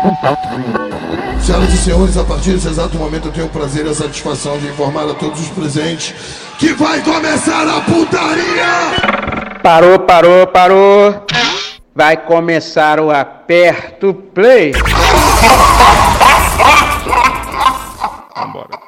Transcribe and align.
Senhoras 1.40 1.72
e 1.72 1.76
senhores, 1.76 2.16
a 2.16 2.24
partir 2.24 2.52
desse 2.52 2.68
exato 2.68 2.96
momento 2.96 3.28
eu 3.28 3.32
tenho 3.32 3.46
o 3.46 3.50
prazer 3.50 3.86
e 3.86 3.88
a 3.88 3.94
satisfação 3.94 4.58
de 4.58 4.66
informar 4.66 5.08
a 5.08 5.14
todos 5.14 5.40
os 5.40 5.48
presentes 5.48 6.14
que 6.58 6.72
vai 6.74 7.00
começar 7.02 7.66
a 7.66 7.80
putaria! 7.80 9.60
Parou, 9.62 9.98
parou, 10.00 10.46
parou. 10.46 11.26
Vai 11.94 12.16
começar 12.16 13.00
o 13.00 13.10
aperto 13.10 14.14
play. 14.14 14.72
Vambora. 18.36 18.78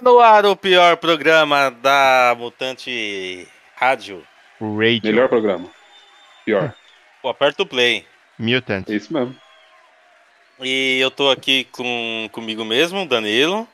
No 0.00 0.20
ar, 0.20 0.44
o 0.46 0.56
pior 0.56 0.96
programa 0.96 1.70
da 1.70 2.34
Mutante 2.38 3.46
Rádio. 3.76 4.22
Radio. 4.60 5.00
Melhor 5.04 5.28
programa. 5.28 5.66
Pior. 6.44 6.74
O 7.22 7.28
Aperto 7.28 7.66
Play. 7.66 8.06
Mutant. 8.38 8.88
É 8.88 8.94
isso 8.94 9.12
mesmo. 9.12 9.34
E 10.60 10.98
eu 11.00 11.10
tô 11.10 11.30
aqui 11.30 11.64
com 11.72 12.28
comigo 12.32 12.64
mesmo, 12.64 13.06
Danilo. 13.06 13.66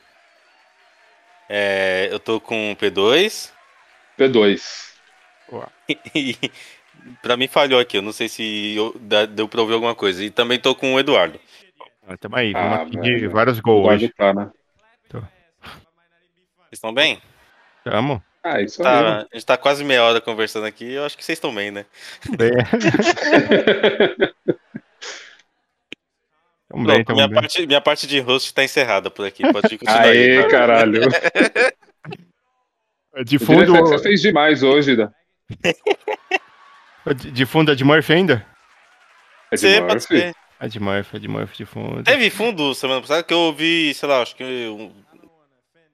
É, 1.47 2.07
eu 2.11 2.19
tô 2.19 2.39
com 2.39 2.71
o 2.71 2.75
P2. 2.75 3.51
P2. 4.17 4.91
E 6.15 6.37
pra 7.21 7.35
mim 7.35 7.47
falhou 7.47 7.79
aqui, 7.79 7.97
eu 7.97 8.01
não 8.01 8.13
sei 8.13 8.29
se 8.29 8.73
eu- 8.75 8.95
deu 9.29 9.47
pra 9.49 9.61
ouvir 9.61 9.73
alguma 9.73 9.93
coisa. 9.95 10.23
E 10.23 10.29
também 10.29 10.57
tô 10.59 10.73
com 10.73 10.93
o 10.93 10.99
Eduardo. 10.99 11.39
Ah, 12.07 12.15
Tamo 12.17 12.35
aí, 12.37 12.53
vamos 12.53 12.95
Ah, 12.95 13.29
vários 13.29 13.59
gols 13.59 13.87
hoje. 13.87 14.09
tá, 14.09 14.33
né? 14.33 14.49
Vocês 15.11 15.23
estão 16.73 16.93
bem? 16.93 17.21
Tamo. 17.83 18.23
Ah, 18.43 18.61
isso 18.61 18.81
aí. 18.81 18.85
Tá, 18.85 19.17
a 19.19 19.27
gente 19.33 19.45
tá 19.45 19.57
quase 19.57 19.83
meia 19.83 20.03
hora 20.03 20.21
conversando 20.21 20.65
aqui, 20.65 20.93
eu 20.93 21.05
acho 21.05 21.17
que 21.17 21.23
vocês 21.25 21.37
estão 21.37 21.53
bem, 21.53 21.69
né? 21.71 21.85
Bem. 22.37 22.51
Tamo 26.71 26.85
bem, 26.85 27.03
tamo 27.03 27.15
minha, 27.17 27.27
bem. 27.27 27.35
parte, 27.41 27.67
minha 27.67 27.81
parte 27.81 28.07
de 28.07 28.19
host 28.19 28.53
tá 28.53 28.63
encerrada 28.63 29.09
por 29.11 29.25
aqui. 29.25 29.43
Pode 29.51 29.69
continuar 29.77 30.01
Aê, 30.03 30.37
aí. 30.39 30.47
Caralho. 30.49 31.01
De 33.25 33.35
Eu 33.35 33.39
fundo, 33.41 33.73
você 33.73 33.99
fez 33.99 34.21
demais 34.21 34.63
hoje, 34.63 34.95
Dan. 34.95 35.09
de 37.13 37.31
de 37.31 37.45
fundo 37.45 37.71
é 37.71 37.75
de 37.75 37.83
Murphy 37.83 38.13
ainda? 38.13 38.45
É 39.51 39.55
de 39.55 39.61
Você, 39.61 39.81
pode 39.81 39.93
Murphy. 39.95 40.17
ser. 40.17 40.35
É 40.61 40.67
de 40.69 40.79
Murphy, 40.79 41.17
é 41.17 41.19
de 41.19 41.27
Murphy 41.27 41.57
de 41.57 41.65
fundo. 41.65 42.03
Teve 42.03 42.29
fundo 42.29 42.73
semana 42.73 43.01
passada 43.01 43.21
que 43.23 43.33
eu 43.33 43.39
ouvi, 43.39 43.93
sei 43.93 44.07
lá, 44.07 44.21
acho 44.21 44.33
que 44.35 44.43
um- 44.69 44.93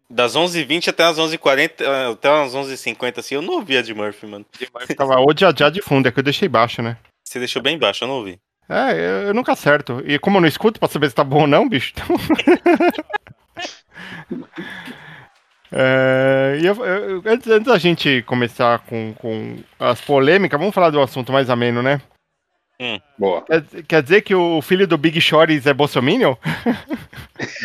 das 0.09 0.35
11h20 0.35 0.89
até 0.91 1.03
as 1.05 1.17
11h40, 1.17 1.83
eh, 1.83 2.11
até 2.11 2.29
as 2.29 2.53
11h50, 2.53 3.19
assim, 3.19 3.33
eu 3.35 3.41
não 3.41 3.55
ouvi 3.55 3.77
a 3.77 3.81
de 3.81 3.93
Murphy, 3.95 4.27
mano. 4.27 4.45
De 4.57 4.67
Murphy 4.71 4.93
tava 4.93 5.19
o 5.19 5.33
já 5.35 5.51
já 5.57 5.69
de 5.71 5.81
fundo, 5.81 6.07
é 6.07 6.11
que 6.11 6.19
eu 6.19 6.23
deixei 6.23 6.47
baixo, 6.47 6.83
né? 6.83 6.97
Você 7.23 7.39
deixou 7.39 7.61
bem 7.63 7.79
baixo, 7.79 8.03
eu 8.03 8.07
não 8.07 8.15
ouvi. 8.17 8.39
É, 8.69 8.91
eu, 8.93 9.27
eu 9.27 9.33
nunca 9.33 9.53
acerto. 9.53 10.01
E 10.05 10.19
como 10.19 10.37
eu 10.37 10.41
não 10.41 10.47
escuto 10.47 10.79
pra 10.79 10.89
saber 10.89 11.09
se 11.09 11.15
tá 11.15 11.23
bom 11.23 11.41
ou 11.41 11.47
não, 11.47 11.67
bicho, 11.69 11.93
então... 11.95 12.05
É, 15.69 16.57
e 16.61 16.65
eu- 16.65 16.85
eu- 16.85 17.21
antes, 17.25 17.45
antes 17.51 17.67
da 17.67 17.77
gente 17.77 18.21
começar 18.25 18.79
com, 18.79 19.13
com 19.15 19.57
as 19.77 19.99
polêmicas, 19.99 20.57
vamos 20.57 20.73
falar 20.73 20.89
do 20.91 21.01
assunto 21.01 21.33
mais 21.33 21.49
ameno, 21.49 21.83
né? 21.83 21.99
Boa. 23.17 23.41
Quer, 23.41 23.63
quer 23.87 24.03
dizer 24.03 24.21
que 24.21 24.33
o 24.35 24.61
filho 24.61 24.87
do 24.87 24.97
Big 24.97 25.19
Shorties 25.19 25.65
é 25.65 25.73
bolsominion? 25.73 26.35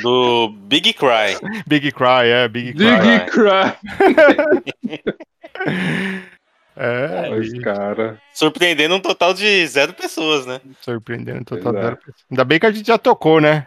Do 0.02 0.48
Big 0.64 0.94
Cry. 0.94 1.36
Big 1.66 1.92
Cry, 1.92 2.24
é, 2.26 2.48
Big 2.48 2.72
Cry. 2.72 3.00
Big 3.00 3.26
Cry. 3.30 3.74
É, 6.76 7.60
cara. 7.62 8.20
Surpreendendo 8.32 8.94
um 8.94 9.00
total 9.00 9.34
de 9.34 9.66
zero 9.66 9.92
pessoas, 9.92 10.46
né? 10.46 10.60
surpreendendo 10.80 11.44
total 11.44 11.72
Pois 11.72 11.76
é. 11.76 11.86
zero 11.86 11.96
pessoas. 11.98 12.24
Ainda 12.30 12.44
bem 12.44 12.58
que 12.58 12.66
a 12.66 12.70
gente 12.72 12.86
já 12.86 12.98
tocou, 12.98 13.40
né? 13.40 13.66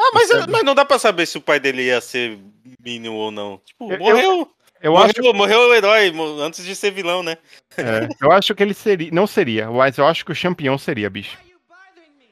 Ah, 0.00 0.10
mas, 0.14 0.28
mas 0.48 0.62
não 0.62 0.74
dá 0.74 0.84
pra 0.84 0.98
saber 0.98 1.26
se 1.26 1.38
o 1.38 1.40
pai 1.40 1.58
dele 1.58 1.82
ia 1.84 2.00
ser 2.00 2.38
Minion 2.84 3.14
ou 3.14 3.30
não. 3.30 3.60
Tipo, 3.64 3.92
Eu- 3.92 3.98
morreu. 3.98 4.48
Eu 4.80 4.92
morreu, 4.92 5.10
acho, 5.10 5.34
morreu 5.34 5.58
o 5.58 5.74
herói 5.74 6.12
antes 6.40 6.64
de 6.64 6.72
ser 6.76 6.92
vilão, 6.92 7.20
né? 7.20 7.36
é, 7.76 8.08
eu 8.22 8.30
acho 8.30 8.54
que 8.54 8.62
ele 8.62 8.72
seria. 8.74 9.10
Não 9.10 9.26
seria, 9.26 9.68
mas 9.68 9.98
eu 9.98 10.06
acho 10.06 10.24
que 10.24 10.30
o 10.30 10.40
campeão 10.40 10.78
seria, 10.78 11.10
bicho. 11.10 11.36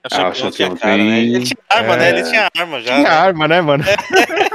Achei 0.05 0.25
Ah, 0.25 0.31
que 0.31 0.47
o 0.47 0.51
tinha 0.53 0.77
cara, 0.77 0.97
né? 0.97 1.19
Ele 1.19 1.43
tinha 1.45 1.59
arma, 1.69 1.95
É. 1.95 1.97
né? 1.97 2.09
Ele 2.11 2.23
tinha 2.23 2.49
arma 2.57 2.81
já. 2.81 2.95
Tinha 2.95 3.03
né? 3.03 3.09
arma, 3.17 3.49
né, 3.49 3.61
mano? 3.61 3.83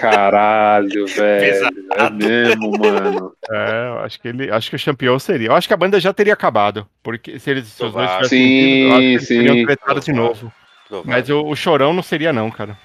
Caralho, 0.00 1.06
velho. 1.06 1.68
É 1.96 2.10
mesmo, 2.10 2.72
mano. 2.78 3.32
É, 3.50 3.88
eu 3.88 3.98
acho 4.00 4.20
que 4.20 4.28
ele. 4.28 4.50
Acho 4.50 4.70
que 4.70 4.76
o 4.76 4.84
campeão 4.84 5.18
seria. 5.18 5.48
Eu 5.48 5.54
acho 5.54 5.68
que 5.68 5.74
a 5.74 5.76
banda 5.76 6.00
já 6.00 6.12
teria 6.12 6.32
acabado. 6.32 6.86
Porque 7.02 7.38
se 7.38 7.50
eles 7.50 7.68
se 7.68 7.84
os 7.84 7.92
dois 7.92 8.10
tivessem 8.10 8.28
Sim, 8.28 8.92
eles 8.94 9.26
sim. 9.26 9.44
teriam 9.44 9.66
tretado 9.66 10.00
de 10.00 10.12
novo. 10.12 10.52
Provável. 10.88 11.10
Mas 11.10 11.28
o, 11.28 11.44
o 11.44 11.54
chorão 11.54 11.92
não 11.92 12.02
seria, 12.02 12.32
não, 12.32 12.50
cara. 12.50 12.76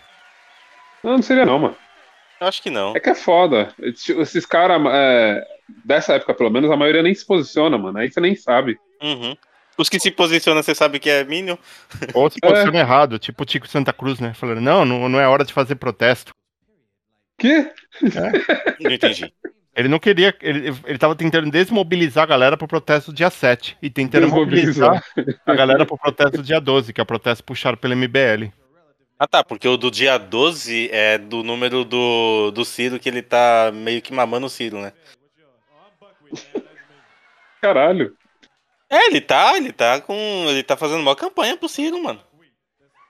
Não, 1.03 1.13
não 1.13 1.21
seria 1.21 1.45
não, 1.45 1.57
mano. 1.57 1.75
Eu 2.39 2.47
acho 2.47 2.61
que 2.61 2.69
não. 2.69 2.95
É 2.95 2.99
que 2.99 3.09
é 3.09 3.15
foda. 3.15 3.73
Esses 3.79 4.45
caras, 4.45 4.81
é, 4.91 5.41
dessa 5.83 6.13
época 6.13 6.33
pelo 6.33 6.49
menos, 6.49 6.69
a 6.69 6.75
maioria 6.75 7.01
nem 7.01 7.13
se 7.13 7.25
posiciona, 7.25 7.77
mano. 7.77 7.97
Aí 7.97 8.11
você 8.11 8.19
nem 8.19 8.35
sabe. 8.35 8.77
Uhum. 9.01 9.35
Os 9.77 9.89
que 9.89 9.99
se 9.99 10.11
posicionam, 10.11 10.61
você 10.61 10.73
sabe 10.73 10.99
que 10.99 11.09
é 11.09 11.23
Minion? 11.23 11.57
Ou 12.13 12.29
se 12.29 12.39
É. 12.43 12.47
posiciona 12.47 12.79
errado, 12.79 13.19
tipo 13.19 13.43
o 13.43 13.45
Tico 13.45 13.67
Santa 13.67 13.91
Cruz, 13.93 14.19
né? 14.19 14.33
Falando, 14.33 14.61
não, 14.61 14.85
não, 14.85 15.09
não 15.09 15.19
é 15.19 15.27
hora 15.27 15.43
de 15.43 15.53
fazer 15.53 15.75
protesto. 15.75 16.33
Que? 17.45 17.71
Não 18.81 18.91
entendi. 18.91 19.33
Ele 19.75 19.87
não 19.87 19.99
queria. 19.99 20.33
Ele, 20.41 20.73
ele 20.85 20.97
tava 20.97 21.15
tentando 21.15 21.51
desmobilizar 21.51 22.23
a 22.23 22.27
galera 22.27 22.57
pro 22.57 22.67
protesto 22.67 23.13
dia 23.13 23.29
7. 23.29 23.77
E 23.81 23.89
tentando 23.89 24.27
mobilizar 24.29 25.03
Desmobilizar. 25.15 25.41
a 25.45 25.53
galera 25.53 25.85
pro 25.85 25.97
protesto 25.97 26.41
dia 26.41 26.59
12, 26.59 26.93
que 26.93 27.01
é 27.01 27.03
o 27.03 27.05
protesto 27.05 27.43
puxado 27.43 27.77
pelo 27.77 27.95
MBL. 27.95 28.51
Ah 29.19 29.27
tá, 29.27 29.43
porque 29.43 29.67
o 29.67 29.77
do 29.77 29.91
dia 29.91 30.17
12 30.17 30.89
é 30.91 31.17
do 31.17 31.43
número 31.43 31.85
do, 31.85 32.51
do 32.51 32.65
Ciro 32.65 32.99
que 32.99 33.07
ele 33.07 33.21
tá 33.21 33.71
meio 33.73 34.01
que 34.01 34.13
mamando 34.13 34.47
o 34.47 34.49
Ciro, 34.49 34.81
né? 34.81 34.91
Caralho. 37.61 38.15
É, 38.89 39.07
ele 39.07 39.21
tá, 39.21 39.57
ele 39.57 39.71
tá 39.71 39.99
com. 40.01 40.13
Ele 40.47 40.63
tá 40.63 40.75
fazendo 40.77 41.01
uma 41.01 41.15
campanha 41.15 41.57
pro 41.57 41.69
Ciro, 41.69 42.01
mano. 42.01 42.21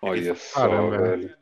Olha 0.02 0.36
só, 0.36 0.62
Caramba. 0.62 0.98
velho. 0.98 1.36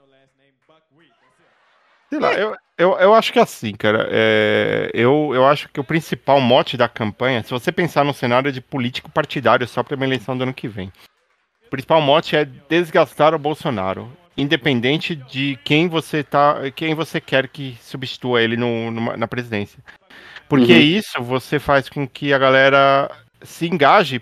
Sei 2.10 2.20
lá, 2.20 2.34
eu, 2.34 2.56
eu, 2.78 2.92
eu 2.98 3.14
acho 3.14 3.32
que 3.32 3.40
é 3.40 3.42
assim, 3.42 3.74
cara. 3.74 4.08
é, 4.12 4.90
eu, 4.94 5.32
eu 5.34 5.46
acho 5.46 5.70
que 5.70 5.80
o 5.80 5.84
principal 5.84 6.40
mote 6.42 6.76
da 6.78 6.88
campanha, 6.90 7.44
se 7.44 7.52
você 7.52 7.72
pensar 7.72 8.04
no 8.04 8.14
cenário 8.14 8.52
de 8.52 8.62
político 8.62 9.12
partidário 9.12 9.68
só 9.68 9.84
para 9.84 9.96
uma 9.96 10.06
eleição 10.06 10.38
do 10.38 10.44
ano 10.44 10.54
que 10.54 10.68
vem, 10.68 10.92
o 11.68 11.70
principal 11.70 12.02
mote 12.02 12.36
é 12.36 12.46
desgastar 12.46 13.34
o 13.34 13.40
Bolsonaro, 13.40 14.12
independente 14.36 15.16
de 15.16 15.58
quem 15.64 15.88
você 15.88 16.24
tá, 16.24 16.58
quem 16.76 16.96
você 16.96 17.22
quer 17.22 17.48
que 17.48 17.78
substitua 17.82 18.42
ele 18.42 18.58
no, 18.58 18.90
numa- 18.92 19.18
na 19.18 19.28
presidência. 19.28 19.80
Porque 20.50 20.74
Uhum. 20.74 20.80
isso 20.80 21.22
você 21.24 21.60
faz 21.60 21.90
com 21.90 22.08
que 22.08 22.34
a 22.34 22.38
galera 22.38 23.10
se 23.42 23.68
engaje 23.68 24.22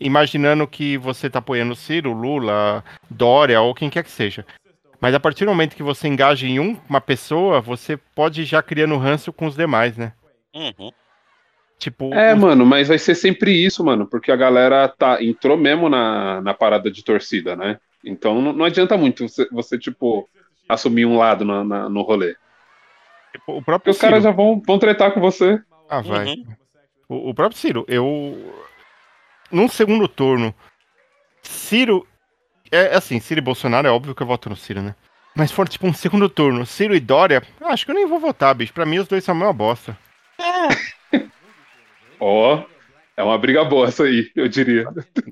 imaginando 0.00 0.66
que 0.66 0.96
você 0.96 1.28
tá 1.28 1.38
apoiando 1.40 1.72
o 1.72 1.76
Ciro, 1.76 2.12
Lula, 2.12 2.84
Dória 3.10 3.60
ou 3.60 3.74
quem 3.74 3.90
quer 3.90 4.04
que 4.04 4.10
seja. 4.10 4.44
Mas 5.00 5.14
a 5.14 5.20
partir 5.20 5.44
do 5.44 5.50
momento 5.50 5.76
que 5.76 5.82
você 5.82 6.08
engaja 6.08 6.46
em 6.46 6.58
um, 6.58 6.76
uma 6.88 7.00
pessoa, 7.00 7.60
você 7.60 7.96
pode 7.96 8.42
ir 8.42 8.44
já 8.44 8.62
criando 8.62 8.96
ranço 8.96 9.32
com 9.32 9.46
os 9.46 9.54
demais, 9.54 9.96
né? 9.96 10.12
Uhum. 10.54 10.90
Tipo, 11.78 12.12
É, 12.12 12.34
os- 12.34 12.40
mano, 12.40 12.66
mas 12.66 12.88
vai 12.88 12.98
ser 12.98 13.14
sempre 13.14 13.52
isso, 13.52 13.84
mano, 13.84 14.06
porque 14.06 14.32
a 14.32 14.36
galera 14.36 14.88
tá, 14.88 15.22
entrou 15.22 15.56
mesmo 15.56 15.88
na, 15.88 16.40
na 16.40 16.52
parada 16.52 16.90
de 16.90 17.04
torcida, 17.04 17.54
né? 17.54 17.78
Então 18.04 18.40
não, 18.40 18.52
não 18.52 18.64
adianta 18.64 18.96
muito 18.96 19.28
você, 19.28 19.48
você, 19.50 19.78
tipo, 19.78 20.28
assumir 20.68 21.06
um 21.06 21.16
lado 21.16 21.44
na- 21.44 21.62
na- 21.64 21.88
no 21.88 22.02
rolê. 22.02 22.34
tipo, 23.32 23.52
o 23.52 23.54
Porque 23.56 23.64
próprio 23.64 23.90
os 23.92 23.98
caras 23.98 24.22
Ciro. 24.22 24.30
já 24.30 24.36
vão, 24.36 24.60
vão 24.66 24.78
tretar 24.80 25.12
com 25.12 25.20
você. 25.20 25.60
Ah, 25.88 26.00
vai. 26.00 26.26
Uhum. 26.26 26.46
O, 27.08 27.30
o 27.30 27.34
próprio 27.34 27.58
Ciro, 27.58 27.84
eu. 27.88 28.52
Num 29.52 29.68
segundo 29.68 30.08
turno, 30.08 30.52
Ciro. 31.42 32.06
É, 32.70 32.92
é 32.92 32.96
assim, 32.96 33.18
Ciro 33.20 33.40
e 33.40 33.42
Bolsonaro 33.42 33.86
é 33.86 33.90
óbvio 33.90 34.14
que 34.14 34.22
eu 34.22 34.26
voto 34.26 34.48
no 34.50 34.56
Ciro, 34.56 34.82
né? 34.82 34.94
Mas 35.34 35.52
for 35.52 35.68
tipo 35.68 35.86
um 35.86 35.92
segundo 35.94 36.28
turno, 36.28 36.66
Ciro 36.66 36.94
e 36.96 37.00
Dória, 37.00 37.42
eu 37.60 37.68
acho 37.68 37.84
que 37.84 37.90
eu 37.92 37.94
nem 37.94 38.06
vou 38.06 38.18
votar, 38.18 38.54
bicho. 38.54 38.72
Pra 38.72 38.84
mim 38.86 38.98
os 38.98 39.06
dois 39.08 39.22
são 39.22 39.34
a 39.34 39.38
mesma 39.38 39.52
bosta. 39.52 39.96
Ó, 42.20 42.62
é 43.16 43.22
uma 43.22 43.38
briga 43.38 43.64
boa 43.64 43.88
essa 43.88 44.04
aí, 44.04 44.30
eu 44.34 44.48
diria. 44.48 44.84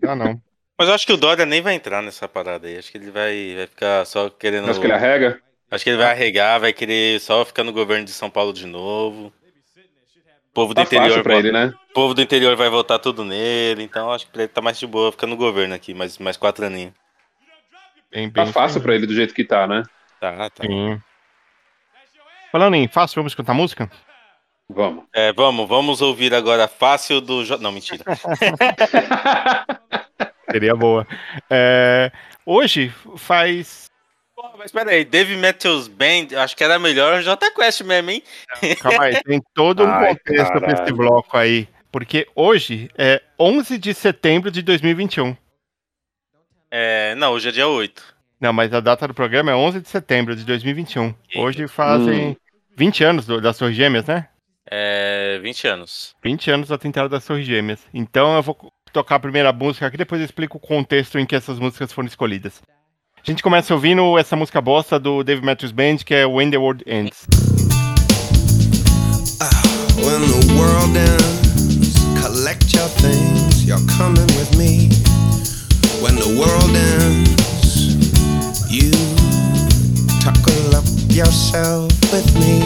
Ah, 0.06 0.14
não. 0.14 0.40
Mas 0.78 0.88
eu 0.88 0.94
acho 0.94 1.06
que 1.06 1.12
o 1.12 1.16
Dória 1.16 1.46
nem 1.46 1.60
vai 1.62 1.74
entrar 1.74 2.02
nessa 2.02 2.28
parada 2.28 2.68
aí. 2.68 2.76
Acho 2.76 2.92
que 2.92 2.98
ele 2.98 3.10
vai, 3.10 3.54
vai 3.56 3.66
ficar 3.66 4.04
só 4.04 4.28
querendo. 4.28 4.70
Acho 4.70 4.78
que 4.78 4.86
ele 4.86 4.92
arrega. 4.92 5.40
Acho 5.70 5.82
que 5.82 5.90
ele 5.90 5.96
vai 5.96 6.10
arregar, 6.12 6.60
vai 6.60 6.72
querer 6.72 7.18
só 7.20 7.44
ficar 7.44 7.64
no 7.64 7.72
governo 7.72 8.04
de 8.04 8.12
São 8.12 8.30
Paulo 8.30 8.52
de 8.52 8.66
novo. 8.66 9.32
O 10.50 10.54
povo 10.54 10.72
do 10.72 10.76
Tá 10.76 10.82
interior, 10.82 11.08
fácil 11.08 11.22
pra 11.22 11.36
ele, 11.36 11.50
né? 11.52 11.72
povo 11.92 12.14
do 12.14 12.22
interior 12.22 12.54
vai 12.56 12.70
votar 12.70 12.98
tudo 12.98 13.24
nele, 13.24 13.82
então 13.82 14.10
acho 14.10 14.24
que 14.26 14.32
pra 14.32 14.42
ele 14.44 14.48
tá 14.52 14.62
mais 14.62 14.78
de 14.78 14.86
boa 14.86 15.10
ficar 15.12 15.26
no 15.26 15.36
governo 15.36 15.74
aqui, 15.74 15.92
mais, 15.92 16.16
mais 16.18 16.36
quatro 16.36 16.64
aninhos. 16.64 16.94
Tá 18.16 18.16
bem, 18.16 18.30
tá 18.30 18.46
fácil 18.46 18.80
para 18.80 18.94
ele 18.94 19.06
do 19.06 19.14
jeito 19.14 19.34
que 19.34 19.44
tá, 19.44 19.66
né? 19.66 19.82
Tá, 20.18 20.48
tá. 20.48 20.64
Sim. 20.64 20.98
Falando 22.50 22.74
em 22.74 22.88
fácil, 22.88 23.16
vamos 23.16 23.32
escutar 23.32 23.52
música? 23.52 23.90
Vamos. 24.68 25.04
É, 25.14 25.32
vamos, 25.34 25.68
vamos 25.68 26.00
ouvir 26.00 26.34
agora 26.34 26.66
fácil 26.66 27.20
do. 27.20 27.44
Jo... 27.44 27.58
Não, 27.58 27.70
mentira. 27.70 28.02
Seria 30.50 30.74
boa. 30.74 31.06
É, 31.50 32.10
hoje 32.46 32.90
faz. 33.18 33.90
Porra, 34.34 34.54
mas 34.58 34.72
peraí, 34.72 35.04
Dave 35.04 35.36
Matthews 35.36 35.86
Band, 35.86 36.28
acho 36.38 36.56
que 36.56 36.64
era 36.64 36.78
melhor 36.78 37.18
o 37.18 37.22
J 37.22 37.50
Quest 37.50 37.82
mesmo, 37.82 38.10
hein? 38.10 38.22
Calma 38.80 39.04
aí, 39.04 39.22
tem 39.22 39.42
todo 39.54 39.84
um 39.84 39.90
Ai, 39.90 40.08
contexto 40.08 40.58
para 40.58 40.72
esse 40.72 40.92
bloco 40.92 41.36
aí. 41.36 41.68
Porque 41.92 42.26
hoje 42.34 42.90
é 42.96 43.22
11 43.38 43.78
de 43.78 43.92
setembro 43.92 44.50
de 44.50 44.62
2021. 44.62 45.36
É, 46.78 47.14
não, 47.14 47.32
hoje 47.32 47.48
é 47.48 47.52
dia 47.52 47.66
8. 47.66 48.02
Não, 48.38 48.52
mas 48.52 48.70
a 48.74 48.80
data 48.80 49.08
do 49.08 49.14
programa 49.14 49.50
é 49.50 49.54
11 49.54 49.80
de 49.80 49.88
setembro 49.88 50.36
de 50.36 50.44
2021. 50.44 51.14
Hoje 51.36 51.66
fazem 51.66 52.28
hum. 52.28 52.36
20 52.76 53.02
anos 53.02 53.26
das 53.26 53.56
Torres 53.56 53.74
Gêmeas, 53.74 54.04
né? 54.04 54.28
É, 54.70 55.38
20 55.42 55.68
anos. 55.68 56.14
20 56.22 56.50
anos 56.50 56.68
do 56.68 56.74
atentado 56.74 57.08
das 57.08 57.24
Torres 57.24 57.46
Gêmeas. 57.46 57.80
Então 57.94 58.36
eu 58.36 58.42
vou 58.42 58.70
tocar 58.92 59.14
a 59.14 59.20
primeira 59.20 59.54
música 59.54 59.86
aqui, 59.86 59.96
depois 59.96 60.20
eu 60.20 60.26
explico 60.26 60.58
o 60.58 60.60
contexto 60.60 61.18
em 61.18 61.24
que 61.24 61.34
essas 61.34 61.58
músicas 61.58 61.94
foram 61.94 62.08
escolhidas. 62.08 62.60
A 63.16 63.22
gente 63.24 63.42
começa 63.42 63.72
ouvindo 63.72 64.18
essa 64.18 64.36
música 64.36 64.60
bosta 64.60 64.98
do 64.98 65.24
David 65.24 65.46
Matthews 65.46 65.72
Band, 65.72 65.96
que 66.04 66.14
é 66.14 66.26
When 66.26 66.50
the 66.50 66.58
World 66.58 66.84
Ends. 66.86 67.26
Ah, 69.40 69.48
when 69.96 70.20
the 70.20 70.52
world 70.52 70.94
ends, 70.94 71.94
collect 72.20 72.76
your 72.76 72.88
things, 73.00 73.64
you're 73.66 73.80
coming 73.96 74.26
with 74.36 74.54
me. 74.58 75.05
when 76.02 76.16
the 76.16 76.28
world 76.40 76.74
ends, 76.74 77.96
you 78.70 78.90
tuckle 80.20 80.74
up 80.74 80.84
yourself 81.08 81.90
with 82.12 82.28
me. 82.34 82.60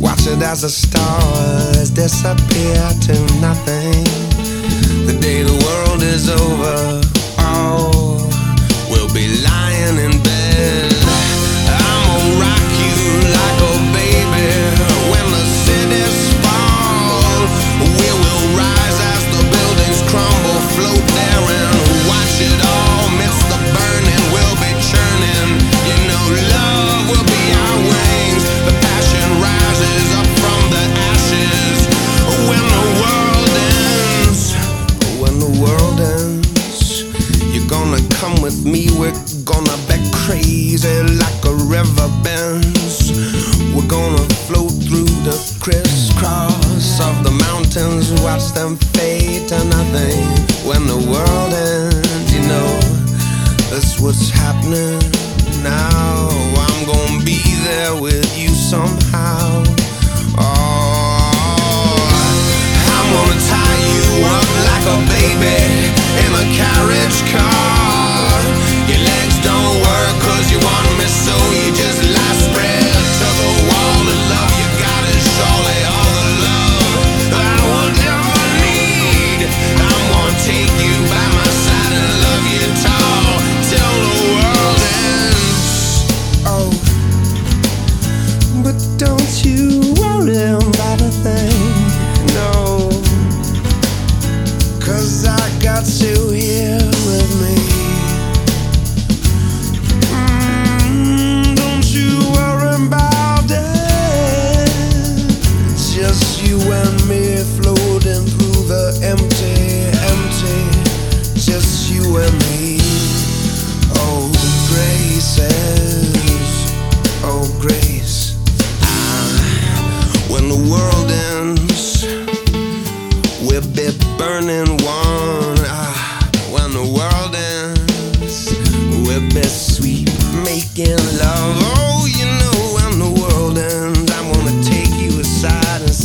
Watch 0.00 0.26
it 0.26 0.42
as 0.42 0.62
the 0.62 0.68
stars 0.68 1.90
disappear 1.90 2.88
to 3.06 3.14
nothing. 3.40 4.04
The 5.06 5.18
day 5.20 5.42
the 5.42 5.58
world 5.64 6.02
is 6.02 6.28
over, 6.28 7.00
oh. 7.38 8.09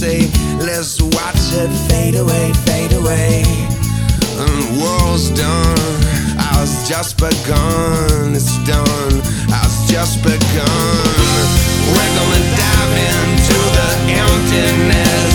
say, 0.05 0.29
let's 0.59 1.01
watch 1.01 1.45
it 1.61 1.71
fade 1.89 2.15
away, 2.15 2.53
fade 2.65 2.93
away. 2.93 3.43
And 4.41 4.51
the 4.79 5.29
done, 5.31 5.99
I've 6.37 6.73
just 6.87 7.17
begun, 7.17 8.35
it's 8.35 8.57
done, 8.65 9.15
I've 9.59 9.77
just 9.89 10.21
begun. 10.21 11.05
We're 11.93 12.13
gonna 12.19 12.43
dive 12.61 12.93
into 13.13 13.57
the 13.77 13.89
emptiness. 14.23 15.34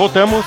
Voltamos, 0.00 0.46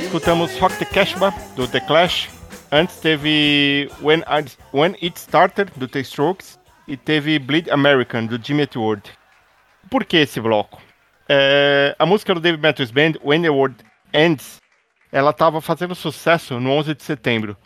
escutamos 0.00 0.56
Rock 0.60 0.76
the 0.76 0.86
Cashba, 0.86 1.34
do 1.56 1.66
The 1.66 1.80
Clash. 1.80 2.30
Antes 2.70 3.00
teve 3.00 3.90
When, 4.00 4.20
I, 4.28 4.44
When 4.72 4.96
It 5.02 5.18
Started, 5.18 5.72
do 5.76 5.88
The 5.88 6.04
Strokes. 6.04 6.56
E 6.86 6.96
teve 6.96 7.40
Bleed 7.40 7.68
American, 7.72 8.26
do 8.26 8.38
Jimmy 8.40 8.68
World. 8.76 9.10
Por 9.90 10.04
que 10.04 10.18
esse 10.18 10.40
bloco? 10.40 10.80
É, 11.28 11.96
a 11.98 12.06
música 12.06 12.32
do 12.32 12.40
David 12.40 12.62
Matthews 12.62 12.92
Band, 12.92 13.14
When 13.24 13.42
the 13.42 13.50
World 13.50 13.84
Ends, 14.12 14.58
ela 15.10 15.30
estava 15.30 15.60
fazendo 15.60 15.96
sucesso 15.96 16.60
no 16.60 16.70
11 16.70 16.94
de 16.94 17.02
setembro. 17.02 17.56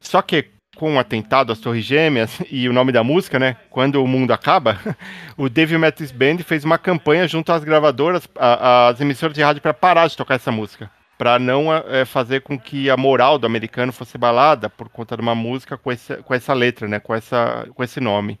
Só 0.00 0.22
que 0.22 0.52
com 0.78 0.94
o 0.94 0.98
atentado 0.98 1.52
às 1.52 1.58
Torres 1.58 1.84
Gêmeas 1.84 2.40
e 2.50 2.68
o 2.68 2.72
nome 2.72 2.92
da 2.92 3.02
música, 3.02 3.38
né? 3.38 3.56
Quando 3.68 4.02
o 4.02 4.06
mundo 4.06 4.32
acaba, 4.32 4.78
o 5.36 5.48
David 5.48 5.78
Matthews 5.78 6.12
Band 6.12 6.38
fez 6.38 6.64
uma 6.64 6.78
campanha 6.78 7.26
junto 7.26 7.52
às 7.52 7.64
gravadoras, 7.64 8.28
às 8.36 9.00
emissoras 9.00 9.34
de 9.34 9.42
rádio 9.42 9.60
para 9.60 9.74
parar 9.74 10.06
de 10.06 10.16
tocar 10.16 10.36
essa 10.36 10.52
música, 10.52 10.90
para 11.18 11.38
não 11.38 11.74
é, 11.74 12.04
fazer 12.04 12.42
com 12.42 12.58
que 12.58 12.88
a 12.88 12.96
moral 12.96 13.38
do 13.38 13.46
americano 13.46 13.92
fosse 13.92 14.16
balada 14.16 14.70
por 14.70 14.88
conta 14.88 15.16
de 15.16 15.22
uma 15.22 15.34
música 15.34 15.76
com, 15.76 15.90
esse, 15.90 16.16
com 16.18 16.32
essa 16.32 16.54
letra, 16.54 16.86
né? 16.86 17.00
Com 17.00 17.14
essa, 17.14 17.66
com 17.74 17.82
esse 17.82 18.00
nome. 18.00 18.38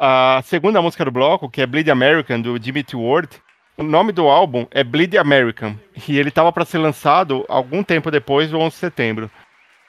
A 0.00 0.40
segunda 0.44 0.82
música 0.82 1.04
do 1.04 1.12
bloco, 1.12 1.48
que 1.48 1.62
é 1.62 1.66
Bleed 1.66 1.88
American 1.88 2.40
do 2.40 2.60
Jimmy 2.60 2.82
T. 2.82 2.96
Ward, 2.96 3.30
o 3.78 3.84
nome 3.84 4.10
do 4.10 4.26
álbum 4.26 4.66
é 4.70 4.82
Bleed 4.82 5.16
American 5.16 5.78
e 6.08 6.18
ele 6.18 6.30
estava 6.30 6.50
para 6.50 6.64
ser 6.64 6.78
lançado 6.78 7.44
algum 7.48 7.84
tempo 7.84 8.10
depois 8.10 8.50
do 8.50 8.58
11 8.58 8.74
de 8.74 8.80
setembro. 8.80 9.30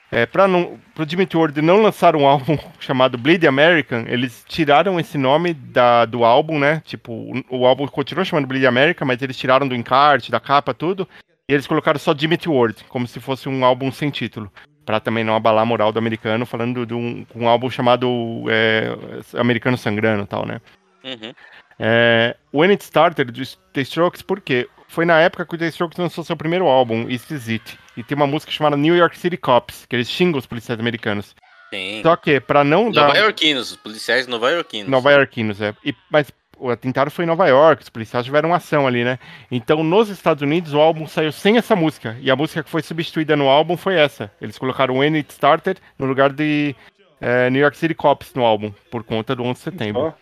É, 0.10 0.26
para 0.26 0.48
pro 0.96 1.08
Jimmy 1.08 1.28
Ward 1.34 1.62
não 1.62 1.82
lançar 1.82 2.16
um 2.16 2.26
álbum 2.26 2.58
chamado 2.80 3.18
Bleed 3.18 3.46
American, 3.46 4.06
eles 4.08 4.46
tiraram 4.48 5.00
esse 5.00 5.18
nome 5.18 5.54
da, 5.54 6.06
do 6.06 6.24
álbum, 6.24 6.58
né? 6.58 6.82
Tipo, 6.86 7.12
o, 7.12 7.60
o 7.60 7.66
álbum 7.66 7.88
continua 7.88 8.24
chamando 8.24 8.48
Bleed 8.48 8.66
American, 8.66 9.06
mas 9.06 9.22
eles 9.22 9.38
tiraram 9.38 9.68
do 9.68 9.76
encarte, 9.76 10.32
da 10.32 10.40
capa, 10.40 10.74
tudo. 10.74 11.08
E 11.50 11.54
eles 11.54 11.68
colocaram 11.68 12.00
só 12.00 12.16
Jimmy 12.16 12.38
Ward, 12.46 12.86
como 12.88 13.08
se 13.08 13.20
fosse 13.20 13.50
um 13.50 13.66
álbum 13.66 13.92
sem 13.92 14.10
título. 14.10 14.52
Pra 14.86 15.02
também 15.02 15.24
não 15.24 15.36
abalar 15.36 15.64
a 15.64 15.66
moral 15.66 15.92
do 15.92 16.00
americano, 16.00 16.46
falando 16.46 16.86
de 16.86 16.94
um, 16.94 17.26
um 17.36 17.48
álbum 17.48 17.70
chamado 17.70 18.08
é, 18.50 18.90
Americano 19.38 19.78
Sangrando 19.78 20.24
e 20.24 20.28
tal, 20.28 20.46
né? 20.46 20.62
Uhum. 21.04 21.34
É, 21.80 22.36
When 22.54 22.72
It 22.72 22.84
Started, 22.84 23.32
do 23.32 23.42
The 23.74 23.82
Strokes, 23.82 24.22
por 24.22 24.40
quê? 24.40 24.68
Foi 24.88 25.06
na 25.06 25.20
época 25.20 25.46
que 25.46 25.56
o 25.56 25.58
The 25.58 25.68
Strokes 25.68 25.98
lançou 25.98 26.24
seu 26.24 26.36
primeiro 26.36 26.68
álbum, 26.68 27.08
Is 27.10 27.26
This 27.26 27.50
It? 27.50 27.80
E 27.96 28.04
tem 28.04 28.16
uma 28.16 28.28
música 28.28 28.52
chamada 28.52 28.78
New 28.78 28.96
York 28.96 29.18
City 29.18 29.38
Cops, 29.38 29.86
que 29.86 29.96
eles 29.96 30.10
xingam 30.10 30.40
os 30.40 30.46
policiais 30.46 30.80
americanos. 30.80 31.36
Sim. 31.70 32.02
Só 32.02 32.16
que, 32.16 32.40
pra 32.40 32.64
não 32.64 32.90
dar... 32.92 33.08
Nova 33.08 33.18
Yorkinos, 33.18 33.72
os 33.72 33.78
policiais 33.78 34.28
nova-iorquinos. 34.28 34.90
Nova 34.90 35.12
Yorkinos, 35.12 35.62
é. 35.62 35.76
E, 35.84 35.94
mas 36.10 36.32
o 36.58 36.70
atentado 36.70 37.12
foi 37.12 37.26
em 37.26 37.28
Nova 37.28 37.48
York, 37.48 37.84
os 37.84 37.90
policiais 37.90 38.26
tiveram 38.26 38.54
ação 38.54 38.88
ali, 38.88 39.04
né? 39.04 39.20
Então, 39.52 39.84
nos 39.84 40.10
Estados 40.10 40.42
Unidos, 40.42 40.74
o 40.74 40.80
álbum 40.80 41.06
saiu 41.06 41.32
sem 41.32 41.58
essa 41.58 41.76
música. 41.76 42.18
E 42.22 42.32
a 42.32 42.36
música 42.36 42.64
que 42.64 42.70
foi 42.70 42.82
substituída 42.82 43.36
no 43.36 43.48
álbum 43.48 43.76
foi 43.76 43.96
essa. 43.96 44.32
Eles 44.42 44.58
colocaram 44.58 45.00
When 45.00 45.16
It 45.16 45.32
Started 45.34 45.82
no 46.00 46.06
lugar 46.06 46.32
de 46.32 46.76
é, 47.20 47.50
New 47.50 47.62
York 47.62 47.78
City 47.78 47.94
Cops 47.94 48.34
no 48.34 48.46
álbum, 48.46 48.72
por 48.90 49.04
conta 49.04 49.36
do 49.36 49.44
11 49.44 49.54
de 49.54 49.60
setembro. 49.60 50.14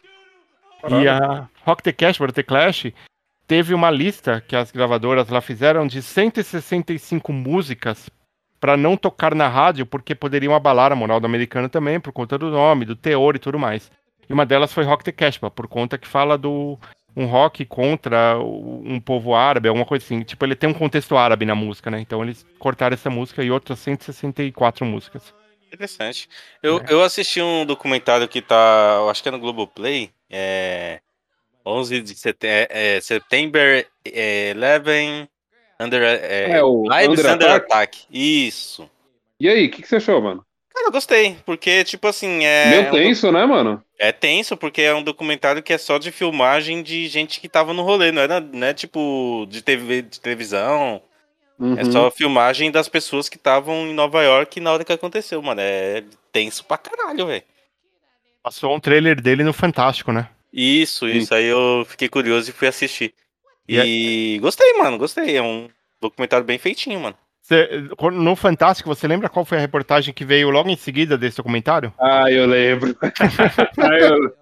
Ó, 0.83 0.99
E 0.99 1.07
a 1.07 1.47
Rock 1.63 1.83
the 1.83 1.91
Cash, 1.91 2.17
para 2.17 2.31
The 2.31 2.43
Clash, 2.43 2.87
teve 3.47 3.73
uma 3.73 3.89
lista 3.91 4.41
que 4.41 4.55
as 4.55 4.71
gravadoras 4.71 5.29
lá 5.29 5.41
fizeram 5.41 5.87
de 5.87 6.01
165 6.01 7.31
músicas 7.31 8.09
para 8.59 8.77
não 8.77 8.97
tocar 8.97 9.35
na 9.35 9.47
rádio, 9.47 9.85
porque 9.85 10.15
poderiam 10.15 10.55
abalar 10.55 10.91
a 10.91 10.95
moral 10.95 11.19
do 11.19 11.27
americano 11.27 11.69
também, 11.69 11.99
por 11.99 12.11
conta 12.11 12.37
do 12.37 12.49
nome, 12.49 12.85
do 12.85 12.95
teor 12.95 13.35
e 13.35 13.39
tudo 13.39 13.59
mais. 13.59 13.91
E 14.27 14.33
uma 14.33 14.45
delas 14.45 14.73
foi 14.73 14.83
Rock 14.83 15.03
the 15.03 15.11
Casbah, 15.11 15.51
por 15.51 15.67
conta 15.67 15.97
que 15.97 16.07
fala 16.07 16.37
do 16.37 16.79
um 17.15 17.25
rock 17.27 17.63
contra 17.65 18.37
um 18.39 18.99
povo 18.99 19.33
árabe, 19.33 19.69
alguma 19.69 19.85
coisa 19.85 20.03
assim. 20.03 20.21
Tipo, 20.23 20.43
ele 20.45 20.55
tem 20.55 20.69
um 20.69 20.73
contexto 20.73 21.15
árabe 21.15 21.45
na 21.45 21.55
música, 21.55 21.89
né? 21.89 21.99
Então 22.01 22.21
eles 22.21 22.45
cortaram 22.59 22.93
essa 22.93 23.09
música 23.09 23.41
e 23.43 23.49
outras 23.49 23.79
164 23.79 24.85
músicas. 24.85 25.33
Interessante. 25.67 26.27
Eu, 26.61 26.79
É. 26.79 26.85
eu 26.89 27.03
assisti 27.03 27.41
um 27.41 27.65
documentário 27.65 28.27
que 28.27 28.41
tá, 28.41 28.99
acho 29.09 29.21
que 29.23 29.29
é 29.29 29.31
no 29.31 29.39
Globoplay, 29.39 30.09
é 30.29 30.99
11 31.65 32.01
de 32.01 32.15
sete, 32.15 32.45
é, 32.47 32.67
é, 32.69 33.01
September 33.01 33.87
é, 34.05 34.53
11 34.55 35.27
Under, 35.79 36.01
é, 36.03 36.51
É, 36.51 36.63
o 36.63 36.83
Lives 36.83 37.19
Under 37.19 37.33
Under 37.33 37.51
Attack? 37.51 37.65
Attack. 37.65 38.05
Isso. 38.09 38.89
E 39.39 39.49
aí, 39.49 39.65
o 39.65 39.71
que, 39.71 39.81
que 39.81 39.87
você 39.87 39.97
achou, 39.97 40.21
mano? 40.21 40.45
Cara, 40.73 40.87
eu 40.87 40.91
gostei, 40.91 41.37
porque, 41.45 41.83
tipo 41.83 42.07
assim, 42.07 42.43
é. 42.45 42.69
Meio 42.69 42.81
um 42.87 42.91
do- 42.91 42.97
tenso, 42.97 43.31
né, 43.31 43.45
mano? 43.45 43.83
É 43.97 44.11
tenso, 44.11 44.57
porque 44.57 44.81
é 44.81 44.93
um 44.93 45.03
documentário 45.03 45.63
que 45.63 45.71
é 45.73 45.77
só 45.77 45.97
de 45.97 46.11
filmagem 46.11 46.83
de 46.83 47.07
gente 47.07 47.39
que 47.39 47.47
tava 47.47 47.73
no 47.73 47.81
rolê, 47.81 48.11
não 48.11 48.21
era, 48.21 48.39
não 48.41 48.67
é 48.67 48.73
tipo 48.73 49.45
de, 49.49 49.61
TV, 49.61 50.01
de 50.01 50.19
televisão. 50.19 51.01
Uhum. 51.57 51.77
É 51.79 51.85
só 51.85 52.11
filmagem 52.11 52.69
das 52.71 52.89
pessoas 52.89 53.29
que 53.29 53.37
estavam 53.37 53.87
em 53.87 53.93
Nova 53.93 54.21
York 54.21 54.59
na 54.59 54.73
hora 54.73 54.83
que 54.83 54.91
aconteceu, 54.91 55.41
mano. 55.41 55.61
É 55.61 56.03
tenso 56.31 56.65
pra 56.65 56.77
caralho, 56.77 57.25
velho. 57.27 57.43
Passou 58.43 58.75
um 58.75 58.79
trailer 58.79 59.21
dele 59.21 59.43
no 59.43 59.53
Fantástico, 59.53 60.11
né? 60.11 60.29
Isso, 60.55 61.05
Sim. 61.07 61.17
isso. 61.17 61.33
Aí 61.33 61.45
eu 61.45 61.85
fiquei 61.85 62.07
curioso 62.07 62.49
e 62.49 62.53
fui 62.53 62.67
assistir. 62.67 63.13
E 63.67 63.77
é- 63.77 63.85
E 63.85 64.39
gostei, 64.39 64.73
mano, 64.77 64.97
gostei. 64.97 65.35
É 65.35 65.41
um 65.41 65.67
documentário 66.01 66.45
bem 66.45 66.57
feitinho, 66.57 66.99
mano. 67.01 67.17
Cê- 67.41 67.89
quando- 67.97 68.17
no 68.17 68.35
Fantástico, 68.35 68.87
você 68.89 69.07
lembra 69.07 69.29
qual 69.29 69.45
foi 69.45 69.57
a 69.57 69.61
reportagem 69.61 70.13
que 70.13 70.23
veio 70.25 70.49
logo 70.49 70.69
em 70.69 70.77
seguida 70.77 71.17
desse 71.17 71.37
documentário? 71.37 71.93
Ah, 71.99 72.31
eu 72.31 72.45
lembro. 72.47 72.95
Ah, 73.77 73.99
eu 73.99 74.13
lembro. 74.13 74.33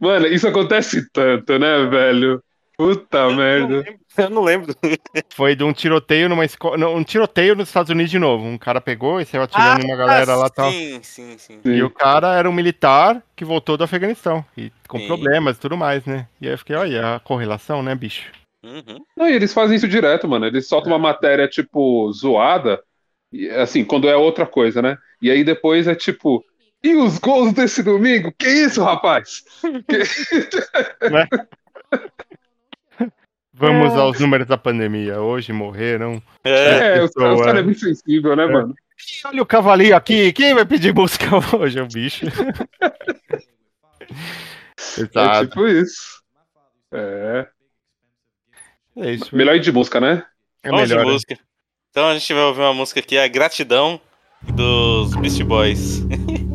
Mano, 0.00 0.26
isso 0.26 0.48
acontece 0.48 1.08
tanto, 1.10 1.58
né, 1.58 1.84
velho? 1.86 2.42
Puta 2.76 3.30
merda. 3.30 3.84
Eu 4.16 4.30
não 4.30 4.42
lembro. 4.42 4.74
Foi 5.34 5.54
de 5.54 5.62
um 5.62 5.72
tiroteio 5.72 6.28
numa 6.28 6.44
escola. 6.44 6.88
Um 6.88 7.04
tiroteio 7.04 7.54
nos 7.54 7.68
Estados 7.68 7.90
Unidos 7.90 8.10
de 8.10 8.18
novo. 8.18 8.44
Um 8.44 8.58
cara 8.58 8.80
pegou 8.80 9.20
e 9.20 9.24
saiu 9.24 9.42
atirando 9.42 9.82
em 9.82 9.84
uma 9.84 9.96
galera 9.96 10.34
lá 10.34 10.46
e 10.46 10.50
tal. 10.50 10.68
Ah, 10.68 10.72
Sim, 10.72 11.00
sim, 11.02 11.38
sim. 11.38 11.60
E 11.64 11.82
o 11.82 11.90
cara 11.90 12.34
era 12.34 12.48
um 12.48 12.52
militar 12.52 13.22
que 13.36 13.44
voltou 13.44 13.76
do 13.76 13.84
Afeganistão. 13.84 14.44
E 14.56 14.72
com 14.88 14.98
Sim. 14.98 15.06
problemas 15.06 15.56
e 15.56 15.60
tudo 15.60 15.76
mais, 15.76 16.04
né? 16.04 16.26
E 16.40 16.46
aí 16.46 16.54
eu 16.54 16.58
fiquei, 16.58 16.74
olha 16.74 17.16
a 17.16 17.20
correlação, 17.20 17.82
né, 17.82 17.94
bicho? 17.94 18.30
Uhum. 18.62 19.04
Não, 19.16 19.28
e 19.28 19.32
eles 19.32 19.52
fazem 19.52 19.76
isso 19.76 19.86
direto, 19.86 20.26
mano. 20.26 20.46
Eles 20.46 20.66
soltam 20.66 20.92
uma 20.92 20.98
matéria, 20.98 21.46
tipo, 21.46 22.10
zoada, 22.12 22.82
e, 23.32 23.48
assim, 23.50 23.84
quando 23.84 24.08
é 24.08 24.16
outra 24.16 24.46
coisa, 24.46 24.80
né? 24.80 24.96
E 25.20 25.30
aí 25.30 25.44
depois 25.44 25.86
é 25.86 25.94
tipo, 25.94 26.44
e 26.82 26.94
os 26.96 27.18
gols 27.18 27.52
desse 27.52 27.82
domingo? 27.82 28.32
Que 28.38 28.48
isso, 28.48 28.82
rapaz? 28.82 29.42
Vamos 33.56 33.92
aos 33.94 34.18
números 34.18 34.46
da 34.48 34.58
pandemia. 34.58 35.20
Hoje 35.20 35.52
morreram. 35.52 36.20
É, 36.42 36.98
É, 36.98 37.02
os 37.04 37.10
pessoa. 37.10 37.24
caras 37.28 37.46
cara 37.46 37.60
é 37.60 37.62
muito 37.62 37.78
sensível, 37.80 38.34
né, 38.34 38.46
mano? 38.46 38.74
E 38.98 39.26
olha 39.28 39.42
o 39.42 39.46
cavalinho 39.46 39.94
aqui. 39.96 40.32
Quem 40.32 40.54
vai 40.54 40.64
pedir 40.64 40.92
música 40.94 41.26
hoje? 41.56 41.78
É 41.78 41.82
o 41.82 41.86
bicho. 41.88 42.26
É 44.98 45.00
Exato. 45.00 45.48
tipo 45.48 45.66
isso. 45.66 46.22
É. 46.92 47.46
É 48.98 49.10
isso. 49.12 49.34
Melhor 49.34 49.56
ir 49.56 49.60
de 49.60 49.72
música, 49.72 50.00
né? 50.00 50.24
É 50.62 50.68
Vamos 50.70 50.88
de 50.88 50.94
melhor. 50.94 51.06
né? 51.06 51.12
música. 51.12 51.38
Então 51.90 52.08
a 52.08 52.14
gente 52.14 52.32
vai 52.32 52.42
ouvir 52.44 52.60
uma 52.60 52.74
música 52.74 53.00
aqui, 53.00 53.16
a 53.18 53.26
Gratidão 53.26 54.00
dos 54.42 55.14
Beast 55.16 55.42
Boys. 55.42 56.02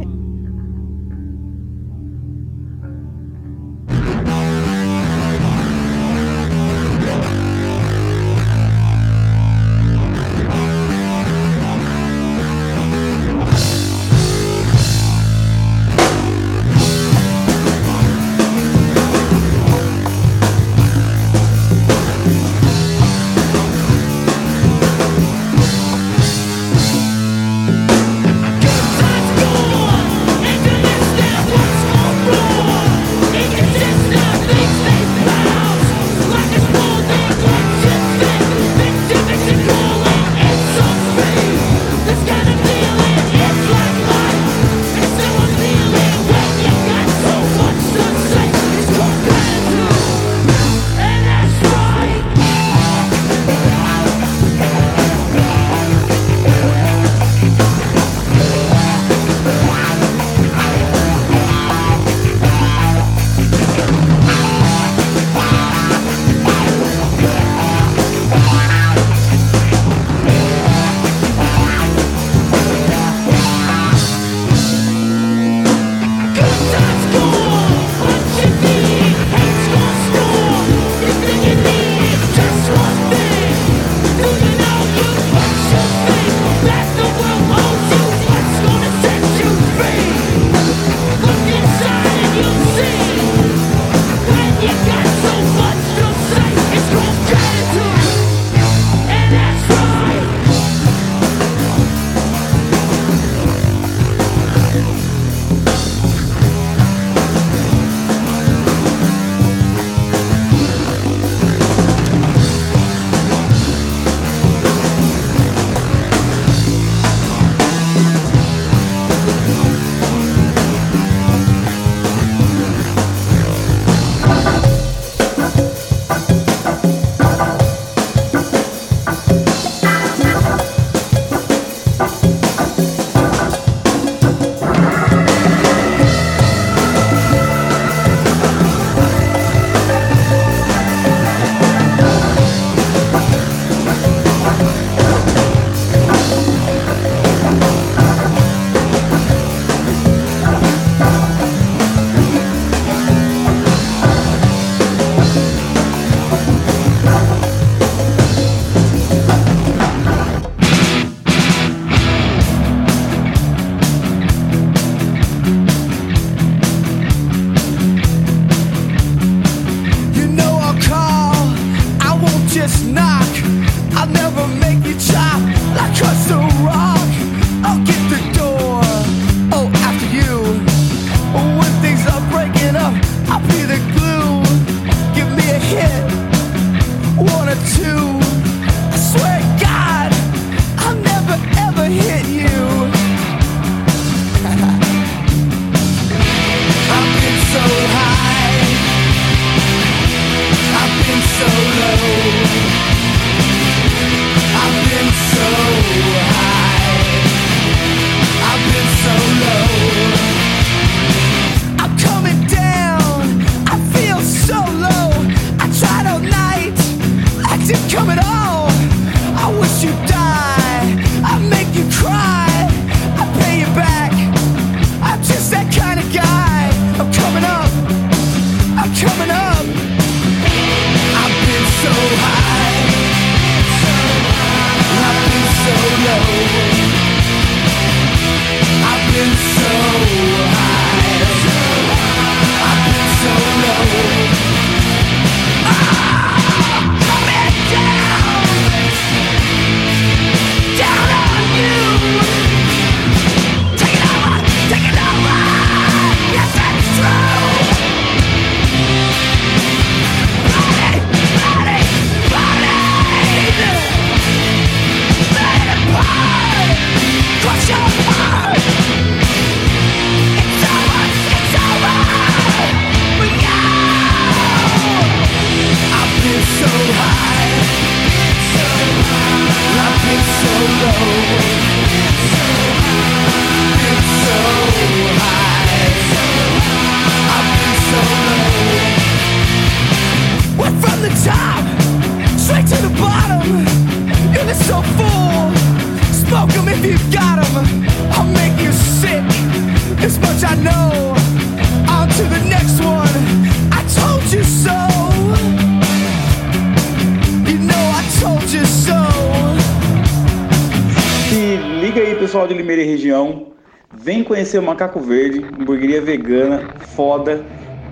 conhecer 314.49 314.57
o 314.57 314.63
Macaco 314.63 314.99
Verde, 314.99 315.45
hamburgueria 315.59 316.01
vegana, 316.01 316.63
foda, 316.79 317.45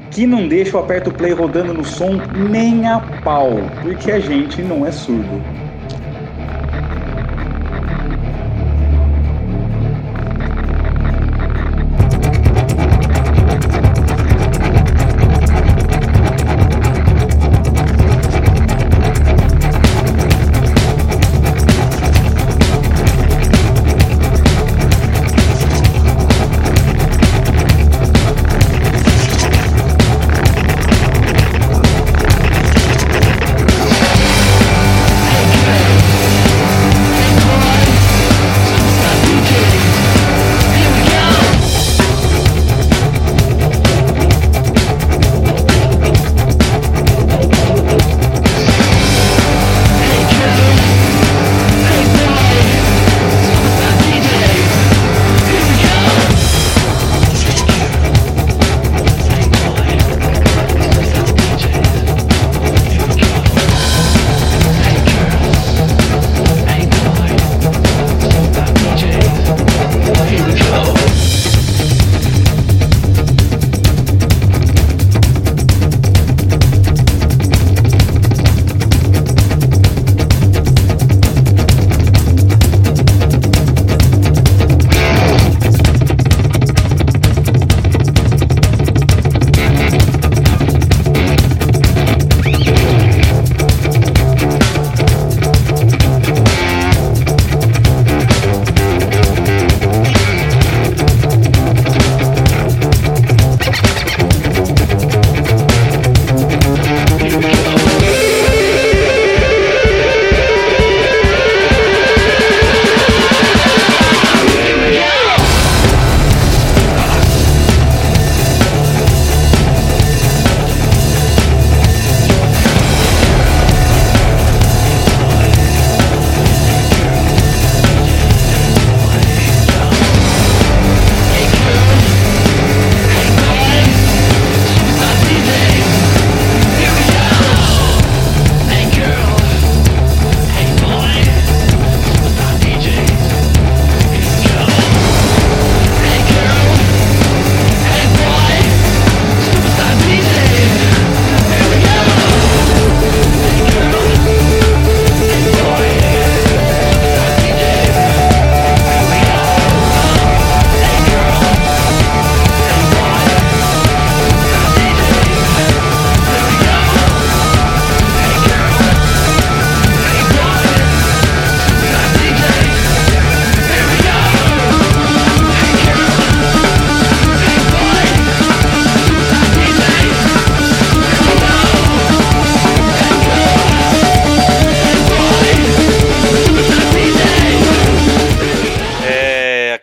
que 0.09 0.25
não 0.25 0.47
deixa 0.47 0.75
o 0.75 0.79
aperto 0.79 1.11
play 1.11 1.31
rodando 1.31 1.71
no 1.73 1.83
som 1.83 2.19
nem 2.31 2.87
a 2.87 2.99
pau, 2.99 3.77
porque 3.81 4.09
a 4.11 4.19
gente 4.19 4.61
não 4.63 4.85
é 4.85 4.91
surdo. 4.91 5.39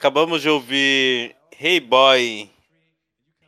Acabamos 0.05 0.43
de 0.43 0.51
ouvir 0.51 1.35
Hey 1.59 1.81
Boy, 1.81 2.51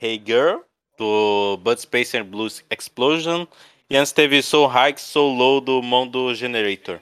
Hey 0.01 0.19
Girl, 0.25 0.61
do 0.97 1.59
Bud 1.62 1.79
Spencer 1.79 2.25
Blues 2.25 2.64
Explosion. 2.71 3.47
E 3.90 3.97
antes 3.97 4.11
teve 4.11 4.40
Soul 4.40 4.66
High, 4.66 4.95
Soul 4.97 5.35
Low, 5.35 5.61
do 5.61 5.83
Mondo 5.83 6.35
Generator. 6.35 6.99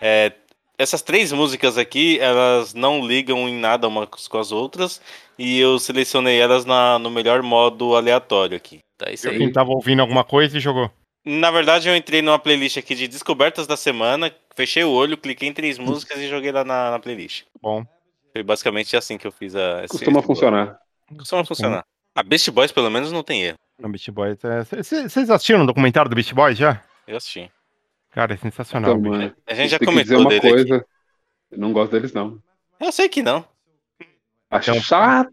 É, 0.00 0.30
essas 0.78 1.02
três 1.02 1.32
músicas 1.32 1.76
aqui, 1.76 2.20
elas 2.20 2.74
não 2.74 3.04
ligam 3.04 3.48
em 3.48 3.58
nada 3.58 3.88
umas 3.88 4.28
com 4.28 4.38
as 4.38 4.52
outras. 4.52 5.00
E 5.36 5.58
eu 5.58 5.80
selecionei 5.80 6.38
elas 6.40 6.64
na- 6.64 6.96
no 7.00 7.10
melhor 7.10 7.42
modo 7.42 7.96
aleatório 7.96 8.56
aqui. 8.56 8.78
Tá 8.96 9.10
isso 9.10 9.28
aí. 9.28 9.36
quem 9.36 9.50
tava 9.50 9.72
ouvindo 9.72 9.98
alguma 9.98 10.22
coisa 10.22 10.56
e 10.56 10.60
jogou. 10.60 10.88
Na 11.24 11.50
verdade, 11.50 11.88
eu 11.88 11.96
entrei 11.96 12.22
numa 12.22 12.38
playlist 12.38 12.76
aqui 12.76 12.94
de 12.94 13.08
descobertas 13.08 13.66
da 13.66 13.76
semana, 13.76 14.32
fechei 14.54 14.84
o 14.84 14.92
olho, 14.92 15.18
cliquei 15.18 15.48
em 15.48 15.52
três 15.52 15.76
músicas 15.76 16.20
e 16.20 16.28
joguei 16.28 16.52
lá 16.52 16.62
na, 16.62 16.92
na 16.92 17.00
playlist. 17.00 17.42
Bom. 17.60 17.84
Foi 18.32 18.42
basicamente 18.42 18.96
assim 18.96 19.18
que 19.18 19.26
eu 19.26 19.32
fiz 19.32 19.54
a. 19.54 19.84
esse- 19.84 19.88
Costuma 19.88 20.18
esse- 20.18 20.26
funcionar. 20.26 20.78
Costuma 21.16 21.44
funcionar. 21.44 21.84
A 22.14 22.22
Beast 22.22 22.50
Boys, 22.50 22.72
pelo 22.72 22.90
menos, 22.90 23.12
não 23.12 23.22
tem 23.22 23.42
erro. 23.42 23.58
No 23.78 23.88
Beast 23.88 24.10
Boys. 24.10 24.38
é- 24.44 24.64
Vocês 24.64 25.30
assistiram 25.30 25.62
o 25.62 25.66
documentário 25.66 26.08
do 26.08 26.14
Beast 26.14 26.32
Boys 26.32 26.56
já? 26.56 26.82
Eu 27.06 27.16
assisti. 27.16 27.50
Cara, 28.10 28.34
é 28.34 28.36
sensacional. 28.36 28.96
Então, 28.96 29.32
A 29.46 29.54
gente 29.54 29.70
já 29.70 29.78
tem 29.78 29.88
que 29.88 30.02
dizer 30.02 30.14
comentou 30.16 30.20
uma 30.20 30.28
dele 30.28 30.40
aqui. 30.60 30.68
coisa. 30.68 30.86
Eu 31.50 31.58
não 31.58 31.72
gosto 31.72 31.92
deles, 31.92 32.12
não. 32.12 32.38
Eu 32.80 32.92
sei 32.92 33.08
que 33.08 33.22
não. 33.22 33.44
Acho 34.50 34.70
Então- 34.70 34.82
chato 34.82 35.32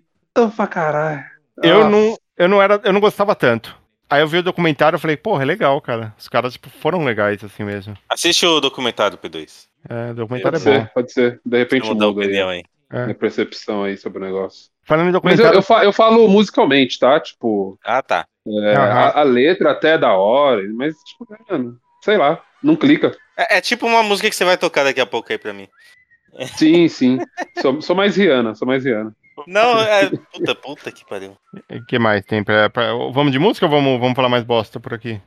pra 0.56 0.68
caralho. 0.68 1.24
Eu 1.62 1.84
Ah, 1.84 1.90
não, 1.90 2.18
eu 2.38 2.48
não 2.48 2.62
era, 2.62 2.80
eu 2.84 2.94
não 2.94 3.02
gostava 3.02 3.36
tanto. 3.36 3.78
Aí 4.10 4.22
eu 4.22 4.28
vi 4.28 4.38
o 4.38 4.44
documentário 4.44 4.96
e 4.96 5.00
falei, 5.00 5.18
porra, 5.18 5.44
é 5.44 5.46
legal, 5.46 5.80
cara. 5.82 6.16
Os 6.18 6.28
caras 6.30 6.54
tipo, 6.54 6.70
foram 6.70 7.04
legais 7.04 7.44
assim 7.44 7.64
mesmo. 7.64 7.96
Assiste 8.10 8.46
o 8.46 8.60
documentário, 8.62 9.18
P2. 9.18 9.68
É, 9.88 10.12
o 10.12 10.16
documentário 10.16 10.58
Pode 10.60 10.70
é 10.70 10.80
bom. 10.80 10.86
ser, 10.86 10.94
pode 10.94 11.12
ser. 11.14 11.42
De 11.46 11.58
repente 11.58 11.84
Vamos 11.84 12.00
dar 12.00 12.08
muda 12.08 12.22
aí. 12.22 12.26
opinião 12.28 12.50
aí. 12.50 12.64
É. 12.92 13.04
Minha 13.04 13.16
percepção 13.16 13.84
aí 13.84 13.96
sobre 13.98 14.20
o 14.20 14.26
negócio. 14.26 14.70
Falando 14.84 15.16
em 15.16 15.22
Mas 15.24 15.40
eu, 15.40 15.54
eu, 15.54 15.62
fa- 15.62 15.84
eu 15.84 15.94
falo 15.94 16.28
musicalmente, 16.28 16.98
tá? 16.98 17.20
Tipo, 17.20 17.78
Ah, 17.86 18.02
tá. 18.02 18.26
é, 18.48 18.76
a, 18.76 19.20
a 19.20 19.24
letra 19.24 19.72
até 19.72 19.92
é 19.94 19.98
da 19.98 20.14
hora, 20.14 20.64
mas, 20.74 20.96
tipo, 21.04 21.28
mano, 21.48 21.78
sei 22.04 22.18
lá, 22.18 22.42
não 22.64 22.76
clica. 22.76 23.16
É, 23.38 23.58
é 23.58 23.62
tipo 23.62 23.86
uma 23.86 24.02
música 24.02 24.28
que 24.30 24.36
você 24.36 24.44
vai 24.44 24.58
tocar 24.58 24.84
daqui 24.84 25.00
a 25.00 25.06
pouco 25.06 25.32
aí 25.32 25.38
pra 25.38 25.54
mim. 25.54 25.68
Sim, 26.58 26.88
sim. 26.88 27.20
sou, 27.62 27.80
sou 27.82 27.96
mais 27.96 28.16
Rihanna, 28.16 28.56
sou 28.56 28.68
mais 28.68 28.84
Rihanna. 28.84 29.16
Não, 29.48 29.80
é. 29.80 30.10
Puta, 30.34 30.56
puta 30.56 30.92
que 30.92 31.06
pariu. 31.06 31.38
o 31.72 31.86
que 31.86 31.98
mais 32.00 32.26
tem? 32.26 32.44
Pra, 32.44 32.70
pra- 32.70 32.92
vamos 33.14 33.32
de 33.32 33.40
música 33.40 33.66
ou 33.68 33.72
vamos, 33.72 34.00
vamos 34.00 34.16
falar 34.16 34.30
mais 34.30 34.44
bosta 34.44 34.80
por 34.80 34.94
aqui? 34.94 35.22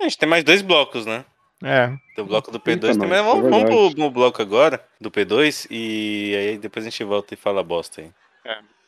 A 0.00 0.04
gente 0.04 0.18
tem 0.18 0.28
mais 0.28 0.44
dois 0.44 0.62
blocos, 0.62 1.04
né? 1.06 1.24
É. 1.64 1.88
Tem 2.14 2.22
o 2.22 2.26
bloco 2.26 2.50
do 2.50 2.60
P2 2.60 2.68
Eita, 2.68 2.98
também. 2.98 3.22
Vamos, 3.22 3.46
é 3.46 3.50
vamos 3.50 3.64
pro, 3.64 3.94
pro 3.94 4.10
bloco 4.10 4.42
agora, 4.42 4.84
do 5.00 5.10
P2, 5.10 5.66
e 5.70 6.36
aí 6.36 6.58
depois 6.58 6.84
a 6.86 6.90
gente 6.90 7.02
volta 7.02 7.32
e 7.32 7.36
fala 7.36 7.62
bosta 7.62 8.02
aí. 8.02 8.10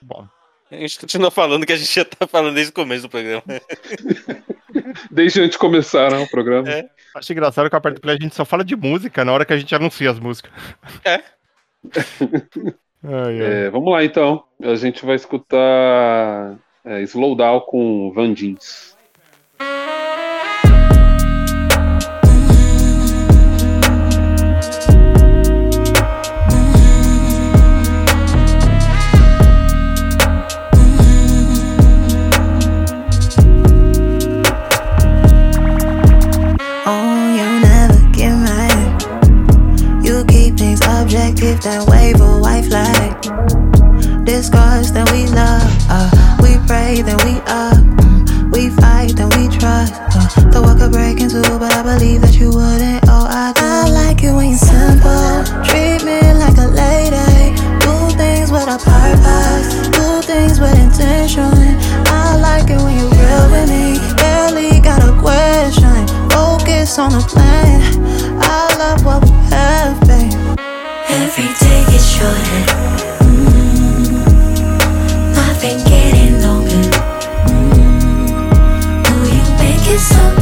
Bom. 0.03 0.29
A 0.71 0.77
gente 0.77 0.99
continua 0.99 1.31
falando 1.31 1.65
que 1.65 1.73
a 1.73 1.77
gente 1.77 1.93
já 1.93 2.05
tá 2.05 2.27
falando 2.27 2.55
desde 2.55 2.71
o 2.71 2.75
começo 2.75 3.03
do 3.03 3.09
programa. 3.09 3.43
Desde 5.11 5.41
antes 5.41 5.53
de 5.53 5.59
começar, 5.59 6.11
né, 6.11 6.19
o 6.19 6.29
programa. 6.29 6.69
É. 6.69 6.89
Acho 7.15 7.33
engraçado 7.33 7.71
que 7.71 7.77
a 7.77 7.81
parte 7.81 7.97
do 7.97 8.01
play 8.01 8.17
a 8.17 8.23
gente 8.23 8.35
só 8.35 8.45
fala 8.45 8.65
de 8.65 8.77
música 8.77 9.25
na 9.25 9.33
hora 9.33 9.45
que 9.45 9.53
a 9.53 9.57
gente 9.57 9.75
anuncia 9.75 10.11
as 10.11 10.19
músicas. 10.19 10.53
É. 11.05 11.23
Ai, 13.09 13.41
ai. 13.41 13.67
É, 13.67 13.71
vamos 13.71 13.93
lá, 13.93 14.05
então. 14.05 14.43
A 14.61 14.75
gente 14.75 15.07
vai 15.07 15.15
escutar 15.15 16.59
é, 16.85 17.03
Slowdown 17.03 17.61
com 17.61 18.11
Van 18.13 18.35
Jeans. 18.35 18.96
Objective, 41.57 41.87
that 41.87 41.89
wave 41.89 42.21
a 42.21 42.39
white 42.39 42.65
flag. 42.65 44.25
Discuss, 44.25 44.91
then 44.91 45.07
we 45.13 45.27
love. 45.27 45.63
Uh, 45.89 46.37
we 46.43 46.59
pray, 46.67 47.03
then 47.03 47.17
we 47.25 47.39
up. 47.47 47.77
Mm, 47.77 48.53
we 48.53 48.71
fight, 48.71 49.15
then 49.17 49.29
we 49.37 49.49
trust. 49.49 49.95
Uh, 50.13 50.51
the 50.51 50.61
world 50.63 50.79
could 50.79 50.93
break 50.93 51.21
into, 51.21 51.43
but 51.59 51.73
I 51.73 51.83
believe 51.83 52.21
that 52.23 52.35
you 52.35 52.51
wouldn't. 52.51 53.05
Oh, 53.09 53.27
I 53.29 53.53
do. 53.53 53.63
I 53.65 53.89
like 53.89 54.23
it 54.23 54.33
when 54.33 54.51
you're 54.51 54.59
simple. 54.59 55.45
Treat 55.65 56.05
me 56.05 56.21
like 56.35 56.57
a 56.59 56.69
lady. 56.69 57.55
Do 57.81 57.95
things 58.17 58.51
with 58.51 58.69
a 58.69 58.79
purpose. 58.79 59.89
Do 59.95 60.23
things 60.23 60.61
with 60.61 60.77
intention. 60.79 61.53
I 62.11 62.37
like 62.37 62.69
it 62.71 62.81
when 62.83 62.97
you're 62.99 63.11
real 63.11 63.47
with 63.51 63.69
me. 63.71 63.99
Barely 64.17 64.81
got 64.81 65.03
a 65.03 65.13
question. 65.21 66.07
Focus 66.31 66.99
on 66.99 67.13
the 67.13 67.25
plan. 67.29 67.81
I 68.43 68.77
love 68.79 69.05
what 69.05 69.25
we. 69.25 69.36
Every 71.09 71.45
day 71.61 71.85
gets 71.91 72.09
shorter. 72.17 72.63
Mm. 73.23 74.27
I've 75.37 75.61
been 75.61 75.85
getting 75.85 76.41
longer. 76.43 76.91
Mm. 77.49 78.43
Will 79.11 79.29
you 79.29 79.45
make 79.59 79.87
it 79.89 80.01
so 80.01 80.36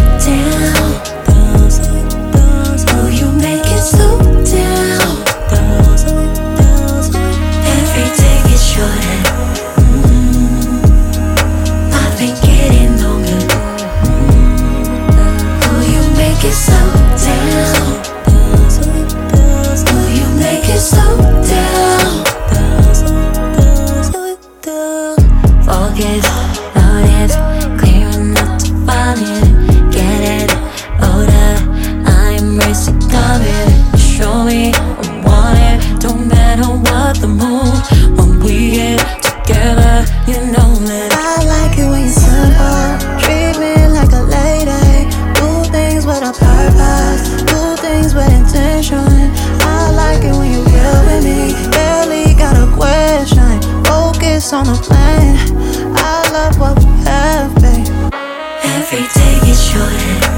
shouldn't 59.75 60.33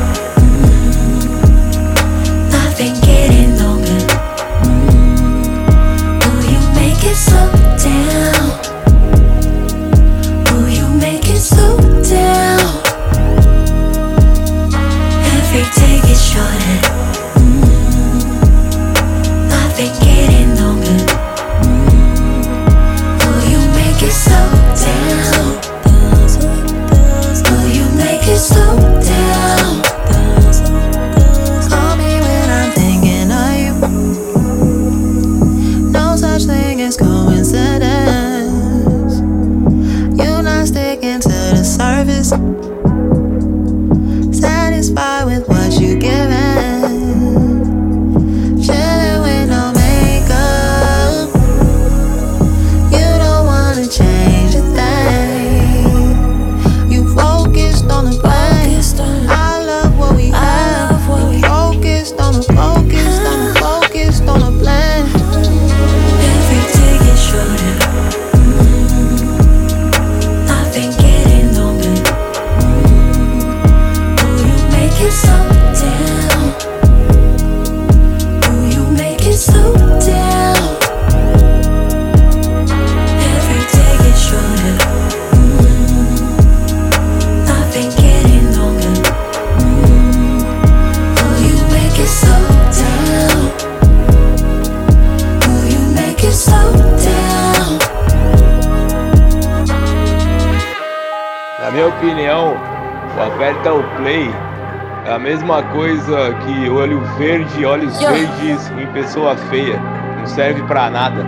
em 108.87 108.93
pessoa 108.93 109.37
feia. 109.37 109.81
Não 110.19 110.27
serve 110.27 110.63
pra 110.63 110.91
nada. 110.91 111.25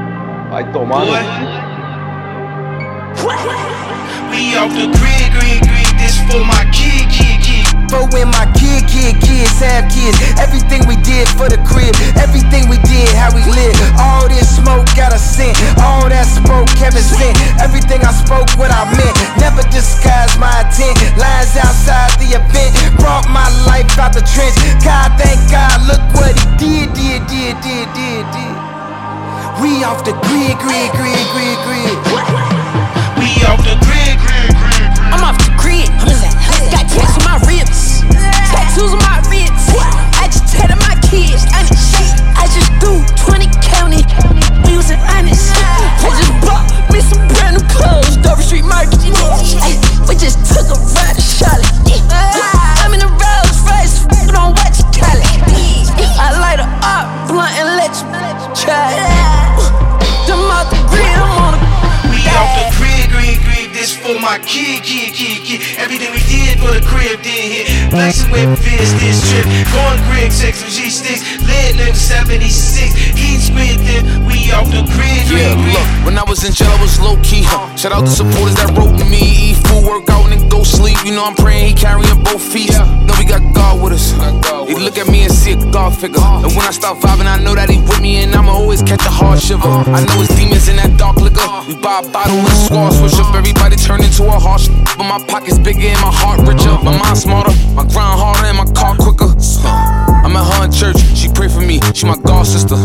Vai 0.51 0.65
tomar 0.73 1.05
no 1.05 1.13
cu. 1.13 1.69
We 4.31 4.57
off 4.57 4.73
the 4.75 4.87
grid, 4.99 5.33
grid, 5.33 5.61
grid. 5.67 5.99
This 5.99 6.19
for 6.31 6.45
my 6.45 6.65
kid, 6.71 7.09
kid, 7.11 7.41
kid. 7.43 7.67
When 8.13 8.29
my 8.29 8.47
kid, 8.99 9.15
kid, 9.23 9.39
kids 9.39 9.59
have 9.63 9.87
kids. 9.91 10.19
Everything 10.39 10.83
we 10.91 10.97
did 11.07 11.31
for 11.39 11.47
the 11.47 11.59
crib, 11.63 11.95
everything 12.19 12.67
we 12.67 12.79
did, 12.83 13.09
how 13.15 13.31
we 13.31 13.43
live. 13.47 13.75
All 13.99 14.27
this 14.27 14.59
smoke 14.59 14.87
got 14.99 15.15
a 15.15 15.19
scent, 15.19 15.55
all 15.79 16.09
that 16.11 16.27
smoke 16.27 16.67
Kevin 16.75 17.03
sent. 17.03 17.39
Everything 17.63 18.03
I 18.03 18.13
spoke, 18.13 18.51
what 18.59 18.71
I 18.75 18.91
meant. 18.91 19.15
Never 19.39 19.63
disguised 19.71 20.39
my 20.43 20.67
intent. 20.67 20.99
Lines 21.15 21.55
outside 21.55 22.11
the 22.19 22.35
event, 22.35 22.75
brought 22.99 23.27
my 23.31 23.47
life 23.71 23.87
out 23.99 24.13
the 24.13 24.25
trench. 24.27 24.57
God, 24.83 25.15
thank 25.19 25.39
God, 25.51 25.79
look 25.87 26.03
what 26.19 26.35
he 26.35 26.47
did, 26.59 26.87
did, 26.95 27.23
did, 27.31 27.55
did, 27.63 27.87
did, 27.95 28.25
did. 28.35 28.55
We 29.63 29.83
off 29.83 30.03
the 30.07 30.15
grid, 30.27 30.55
grid, 30.59 30.91
grid, 30.99 31.27
grid, 31.35 31.59
grid. 31.67 31.97
We 33.19 33.31
off 33.47 33.63
the 33.63 33.75
grid, 33.83 34.15
grid, 34.23 34.51
grid. 34.55 34.87
I'm 35.11 35.23
off 35.23 35.39
the 35.39 35.51
grid. 35.59 35.91
I 35.91 36.71
got 36.71 36.87
tats 36.87 37.19
on 37.19 37.25
my 37.27 37.39
ribs, 37.47 37.88
shoes 38.79 38.95
on 38.95 39.03
my 39.03 39.19
wrist. 39.27 39.75
I 40.23 40.31
just 40.31 40.47
tatted 40.55 40.79
my 40.79 40.95
kids, 41.11 41.43
honest 41.51 41.83
shit. 41.91 42.15
I 42.39 42.47
just 42.47 42.71
do 42.79 43.03
20 43.27 43.51
county, 43.59 44.07
an 44.07 45.01
honest 45.11 45.51
shit. 45.51 45.67
I 46.07 46.11
just 46.15 46.33
bought 46.47 46.65
me 46.93 47.01
some 47.03 47.27
brand 47.29 47.59
new 47.59 47.67
clothes, 47.75 48.17
Dover 48.23 48.43
Street 48.43 48.65
Market. 48.65 48.95
Ay, 49.67 49.75
we 50.07 50.15
just 50.15 50.39
took 50.47 50.71
a 50.71 50.79
ride 50.95 51.17
to 51.19 51.23
Charlotte. 51.23 51.67
I'm 52.79 52.95
in 52.95 53.03
a 53.03 53.11
Rolls 53.11 53.59
Royce, 53.67 54.07
don't 54.31 54.55
watch 54.55 54.79
it, 54.79 54.95
If 55.99 56.13
I 56.15 56.39
light 56.39 56.61
a 56.61 56.69
up, 56.87 57.07
blunt 57.29 57.59
and 57.59 57.75
let 57.77 57.91
you 57.99 58.55
try 58.55 58.95
it. 58.95 59.18
Kid, 64.17 64.81
kid, 64.83 65.13
kid, 65.13 65.45
kid. 65.45 65.61
Everything 65.77 66.09
we 66.17 66.25
did 66.25 66.57
for 66.57 66.73
the 66.73 66.81
crib 66.81 67.21
did 67.21 67.69
hit. 67.69 67.91
Flexing 67.91 68.31
with 68.33 68.57
Fizz 68.65 68.97
this 68.97 69.21
trip. 69.29 69.45
Going 69.69 70.01
Greg 70.09 70.33
6 70.33 70.65
with 70.65 70.73
G 70.73 70.88
sticks. 70.99 71.23
Nigga 71.47 71.95
76. 71.95 73.15
Eat 73.15 73.41
squid 73.41 73.79
then 73.87 74.27
we 74.27 74.51
off 74.51 74.67
the 74.69 74.83
grid. 74.95 75.31
Yeah, 75.31 75.55
look, 75.55 75.89
when 76.05 76.19
I 76.19 76.25
was 76.27 76.43
in 76.45 76.53
jail, 76.53 76.69
I 76.69 76.81
was 76.83 76.99
low 77.01 77.17
key. 77.23 77.47
Huh? 77.47 77.71
Shout 77.77 77.93
out 77.93 78.03
to 78.03 78.11
supporters 78.11 78.57
that 78.59 78.75
wrote 78.75 78.99
me. 79.07 79.55
Eat 79.55 79.59
food, 79.69 79.87
work 79.87 80.11
out, 80.11 80.31
and 80.33 80.51
go 80.51 80.65
sleep. 80.65 80.99
You 81.05 81.15
know 81.15 81.25
I'm 81.25 81.37
praying 81.37 81.69
he 81.69 81.75
carrying 81.75 82.19
both 82.25 82.43
feet. 82.43 82.75
Know 83.07 83.15
we 83.19 83.25
got 83.25 83.43
God 83.55 83.81
with 83.83 83.93
us. 83.95 84.13
He 84.69 84.75
look 84.75 84.99
at 84.99 85.09
me 85.09 85.23
and 85.23 85.33
see 85.33 85.53
a 85.53 85.61
God 85.71 85.95
figure. 85.95 86.21
And 86.21 86.51
when 86.53 86.67
I 86.67 86.73
start 86.73 86.99
vibing, 86.99 87.31
I 87.31 87.39
know 87.39 87.55
that 87.55 87.71
he 87.71 87.79
with 87.81 88.01
me, 88.01 88.23
and 88.23 88.35
I'ma 88.35 88.53
always 88.53 88.83
catch 88.83 89.05
a 89.07 89.11
hard 89.11 89.41
shiver. 89.41 89.69
I 89.69 90.03
know 90.05 90.21
it's 90.21 90.35
demons 90.35 90.69
in 90.69 90.77
that 90.77 90.99
dark 90.99 91.17
liquor. 91.17 91.47
We 91.69 91.77
buy 91.79 92.03
a 92.03 92.11
bottle 92.11 92.43
and 92.43 92.59
squad 92.67 92.91
switch 92.91 93.17
up. 93.21 93.35
Everybody 93.35 93.77
turn 93.77 94.03
into 94.03 94.25
a 94.27 94.39
harsh. 94.39 94.69
But 94.99 95.07
my 95.07 95.23
pockets 95.29 95.59
bigger 95.59 95.89
and 95.89 96.01
my 96.01 96.13
heart 96.13 96.43
richer. 96.43 96.75
My 96.83 96.97
mind 96.97 97.19
smarter, 97.19 97.55
my 97.73 97.87
grind 97.87 98.19
harder, 98.19 98.47
and 98.51 98.59
my 98.59 98.69
car 98.75 98.97
quicker. 98.97 99.31
I'm 100.29 100.37
at 100.37 100.45
her 100.45 100.65
in 100.67 100.73
church, 100.73 101.01
she 101.17 101.33
pray 101.33 101.49
for 101.49 101.61
me, 101.61 101.81
she 101.95 102.05
my 102.05 102.17
God 102.19 102.45
sister. 102.45 102.77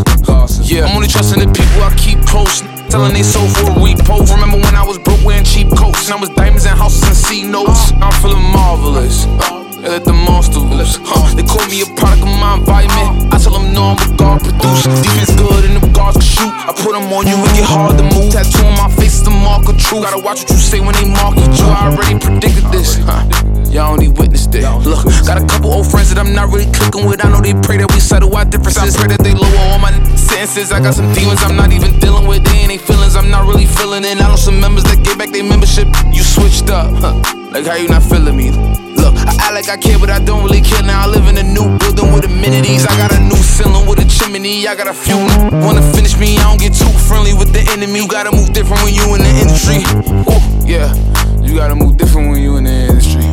Yeah, 0.64 0.86
I'm 0.86 0.96
only 0.96 1.08
trusting 1.08 1.40
the 1.40 1.52
people 1.52 1.84
I 1.84 1.94
keep 1.94 2.24
close. 2.24 2.62
Telling 2.88 3.12
they 3.12 3.22
sold 3.22 3.50
for 3.52 3.68
a 3.68 3.74
repo. 3.74 4.24
Remember 4.32 4.56
when 4.56 4.74
I 4.74 4.82
was 4.82 4.98
broke 4.98 5.22
wearing 5.24 5.44
cheap 5.44 5.68
coats? 5.76 6.08
And 6.08 6.16
I 6.16 6.20
was 6.20 6.30
diamonds 6.30 6.64
and 6.64 6.78
houses 6.78 7.02
and 7.04 7.14
C 7.14 7.42
notes. 7.42 7.92
Uh, 7.92 8.08
I'm 8.08 8.22
feeling 8.22 8.42
marvelous. 8.42 9.26
Uh, 9.26 9.63
Let 9.84 10.04
the 10.04 10.16
monster 10.16 10.64
loose. 10.64 10.96
Huh. 11.04 11.28
They 11.36 11.44
call 11.44 11.60
me 11.68 11.84
a 11.84 11.88
product 11.92 12.24
of 12.24 12.32
my 12.40 12.56
environment. 12.56 13.28
I 13.28 13.36
tell 13.36 13.52
them 13.52 13.76
no, 13.76 13.92
I'm 13.92 13.96
what 14.00 14.16
God 14.16 14.40
produced. 14.40 14.88
Defense 14.88 15.36
good 15.36 15.68
and 15.68 15.76
the 15.76 15.84
guards 15.92 16.16
can 16.16 16.24
shoot. 16.24 16.48
I 16.48 16.72
put 16.72 16.96
them 16.96 17.12
on 17.12 17.28
you, 17.28 17.36
it 17.36 17.52
get 17.52 17.68
hard 17.68 18.00
to 18.00 18.04
move. 18.08 18.32
Tattoo 18.32 18.64
on 18.64 18.80
my 18.80 18.88
face 18.96 19.20
is 19.20 19.24
the 19.28 19.30
mark 19.30 19.68
of 19.68 19.76
truth. 19.76 20.08
Gotta 20.08 20.24
watch 20.24 20.40
what 20.40 20.50
you 20.50 20.56
say 20.56 20.80
when 20.80 20.96
they 20.96 21.04
market 21.04 21.52
you. 21.52 21.68
I 21.68 21.92
already 21.92 22.16
predicted 22.16 22.64
this. 22.72 22.96
Huh. 23.04 23.28
Y'all 23.68 23.92
only 23.92 24.08
witnessed 24.08 24.54
it. 24.56 24.64
Look, 24.88 25.04
got 25.28 25.36
a 25.36 25.44
couple 25.44 25.68
old 25.68 25.84
friends 25.84 26.08
that 26.08 26.18
I'm 26.18 26.32
not 26.32 26.48
really 26.48 26.70
clicking 26.72 27.04
with. 27.04 27.20
I 27.20 27.28
know 27.28 27.44
they 27.44 27.52
pray 27.52 27.76
that 27.76 27.92
we 27.92 28.00
settle 28.00 28.32
our 28.32 28.48
differences. 28.48 28.96
Pray 28.96 29.12
that 29.12 29.20
they 29.20 29.36
lower 29.36 29.68
all 29.68 29.78
my 29.78 29.92
sentences. 30.16 30.72
I 30.72 30.80
got 30.80 30.94
some 30.94 31.12
demons 31.12 31.44
I'm 31.44 31.60
not 31.60 31.76
even 31.76 32.00
dealing 32.00 32.24
with. 32.24 32.40
They 32.40 32.64
ain't 32.64 32.80
feelings 32.80 33.16
I'm 33.20 33.28
not 33.28 33.44
really 33.44 33.66
feeling 33.66 34.04
it. 34.04 34.16
I 34.16 34.32
know 34.32 34.40
some 34.40 34.58
members 34.58 34.84
that 34.88 35.04
get 35.04 35.18
back 35.18 35.28
their 35.28 35.44
membership. 35.44 35.88
You 36.08 36.24
switched 36.24 36.70
up. 36.70 36.88
Huh. 37.04 37.20
Like 37.52 37.66
how 37.66 37.76
you 37.76 37.88
not 37.88 38.02
feeling 38.02 38.36
me? 38.36 38.83
Look, 39.04 39.20
I 39.20 39.36
act 39.36 39.52
like 39.52 39.68
I 39.68 39.76
care, 39.76 39.98
but 39.98 40.08
I 40.08 40.18
don't 40.18 40.42
really 40.44 40.62
care. 40.62 40.82
Now 40.82 41.04
I 41.04 41.06
live 41.06 41.28
in 41.28 41.36
a 41.36 41.42
new 41.42 41.76
building 41.76 42.10
with 42.10 42.24
amenities. 42.24 42.86
I 42.86 42.96
got 42.96 43.12
a 43.12 43.20
new 43.20 43.36
ceiling 43.36 43.86
with 43.86 44.00
a 44.00 44.08
chimney. 44.08 44.66
I 44.66 44.74
got 44.74 44.88
a 44.88 44.94
few 44.94 45.20
wanna 45.60 45.84
finish 45.92 46.16
me. 46.16 46.38
I 46.38 46.48
don't 46.48 46.58
get 46.58 46.72
too 46.72 46.88
friendly 47.04 47.34
with 47.34 47.52
the 47.52 47.60
enemy. 47.76 48.00
You 48.00 48.08
gotta 48.08 48.32
move 48.32 48.54
different 48.54 48.82
when 48.82 48.94
you 48.94 49.04
in 49.14 49.20
the 49.20 49.34
industry. 49.44 49.84
Ooh, 50.24 50.40
yeah, 50.64 50.88
you 51.44 51.54
gotta 51.54 51.74
move 51.74 51.98
different 51.98 52.30
when 52.30 52.40
you 52.40 52.56
in 52.56 52.64
the 52.64 52.72
industry. 52.88 53.28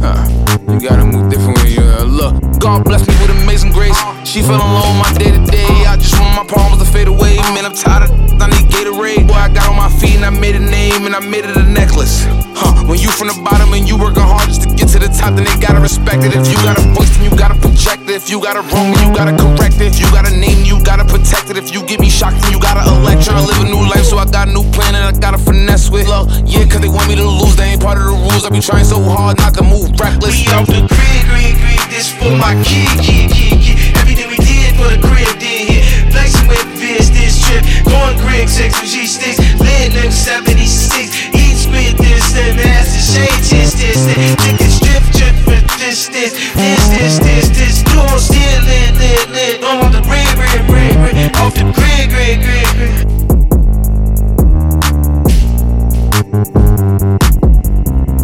Uh, 0.00 0.24
you 0.72 0.80
gotta 0.80 1.04
move 1.04 1.28
different 1.28 1.58
when 1.58 1.70
you 1.70 1.82
uh, 1.84 2.04
look. 2.04 2.58
God 2.58 2.84
bless 2.84 3.06
me 3.06 3.12
with 3.20 3.28
amazing 3.42 3.72
grace. 3.72 4.00
She 4.28 4.42
fell 4.42 4.60
alone 4.60 5.00
my 5.00 5.08
day 5.16 5.32
to 5.32 5.40
day. 5.48 5.88
I 5.88 5.96
just 5.96 6.12
want 6.20 6.36
my 6.36 6.44
problems 6.44 6.84
to 6.84 6.92
fade 6.92 7.08
away. 7.08 7.40
Man, 7.56 7.64
I'm 7.64 7.72
tired 7.72 8.04
of 8.04 8.12
I 8.36 8.52
need 8.52 8.68
Gatorade. 8.68 9.24
Boy, 9.24 9.32
I 9.32 9.48
got 9.48 9.72
on 9.72 9.76
my 9.80 9.88
feet 9.88 10.20
and 10.20 10.24
I 10.24 10.28
made 10.28 10.54
a 10.54 10.60
name 10.60 11.08
and 11.08 11.16
I 11.16 11.20
made 11.20 11.48
it 11.48 11.56
a 11.56 11.64
necklace. 11.64 12.28
Huh, 12.52 12.76
when 12.84 13.00
you 13.00 13.08
from 13.08 13.32
the 13.32 13.38
bottom 13.40 13.72
and 13.72 13.88
you 13.88 13.96
working 13.96 14.20
hard 14.20 14.44
just 14.52 14.68
to 14.68 14.70
get 14.76 14.92
to 14.92 15.00
the 15.00 15.08
top, 15.08 15.32
then 15.32 15.48
they 15.48 15.56
gotta 15.56 15.80
respect 15.80 16.28
it. 16.28 16.36
If 16.36 16.44
you 16.52 16.60
got 16.60 16.76
a 16.76 16.84
voice, 16.92 17.08
then 17.16 17.24
you 17.24 17.32
gotta 17.40 17.56
project 17.56 18.04
it. 18.04 18.20
If 18.20 18.28
you 18.28 18.36
got 18.36 18.60
a 18.60 18.62
wrong, 18.68 18.92
then 18.92 19.00
you 19.08 19.16
gotta 19.16 19.32
correct 19.32 19.80
it. 19.80 19.96
If 19.96 19.98
you 19.98 20.04
got 20.12 20.28
a 20.28 20.34
name, 20.36 20.60
you 20.60 20.76
gotta 20.84 21.08
protect 21.08 21.48
it. 21.48 21.56
If 21.56 21.72
you 21.72 21.80
get 21.88 21.96
me 21.96 22.12
shocked, 22.12 22.36
then 22.44 22.52
you 22.52 22.60
gotta 22.60 22.84
elect. 22.84 23.24
Tryna 23.24 23.48
live 23.48 23.64
a 23.64 23.68
new 23.72 23.80
life, 23.80 24.04
so 24.04 24.20
I 24.20 24.28
got 24.28 24.48
a 24.48 24.52
new 24.52 24.66
plan 24.76 24.92
and 24.92 25.08
I 25.08 25.16
gotta 25.16 25.40
finesse 25.40 25.88
with. 25.88 26.04
Look, 26.04 26.28
yeah, 26.44 26.68
cause 26.68 26.84
they 26.84 26.92
want 26.92 27.08
me 27.08 27.16
to 27.16 27.24
lose, 27.24 27.56
they 27.56 27.72
ain't 27.72 27.80
part 27.80 27.96
of 27.96 28.04
the 28.04 28.12
rules. 28.12 28.44
I 28.44 28.52
be 28.52 28.60
trying 28.60 28.84
so 28.84 29.00
hard 29.00 29.40
not 29.40 29.56
to 29.56 29.64
move 29.64 29.96
reckless. 29.96 30.36
We 30.36 30.52
off 30.52 30.68
the 30.68 30.84
grid, 30.84 31.24
grid, 31.32 31.56
grid. 31.64 31.80
This 31.88 32.12
for 32.12 32.28
my 32.36 32.52
kid, 32.62 32.92
kid, 33.00 33.32
kid, 33.32 33.47
did 34.88 35.00
the 35.00 35.08
crib 35.08 35.38
did 35.38 35.68
hit. 35.68 35.84
Flexing 36.12 36.48
with 36.48 36.64
Fizz 36.80 37.10
this 37.12 37.44
trip. 37.44 37.64
Going 37.84 38.16
Greg 38.18 38.48
6 38.48 38.80
with 38.80 38.90
G 38.90 39.06
sticks. 39.06 39.38
Lit 39.60 39.92
nigga 39.92 40.12
76. 40.12 41.14
Eat 41.34 41.56
squid 41.56 41.96
this, 41.98 42.32
that 42.32 42.56
master 42.56 43.00
shade, 43.00 43.42
this, 43.44 43.72
this, 43.76 44.06
this. 44.06 44.34
Nigga 44.36 44.68
strip, 44.68 45.02
trip 45.12 45.34
for 45.44 45.60
this, 45.78 46.08
this, 46.08 46.32
this, 46.54 46.88
this, 46.88 47.18
this, 47.20 47.48
this. 47.52 47.82
You 47.92 48.00
on 48.00 48.18
still 48.18 48.62
lit, 48.64 48.94
lit, 48.96 49.28
lit. 49.30 49.62
Off 49.64 49.92
the 49.92 50.00
grid, 50.00 50.26
grid, 50.36 50.66
grid, 50.66 50.96
grid. 50.96 51.36
Off 51.36 51.54
the 51.54 51.64
grid, 51.76 52.08
grid, 52.10 52.40
grid, 52.40 52.68
grid. 52.76 52.88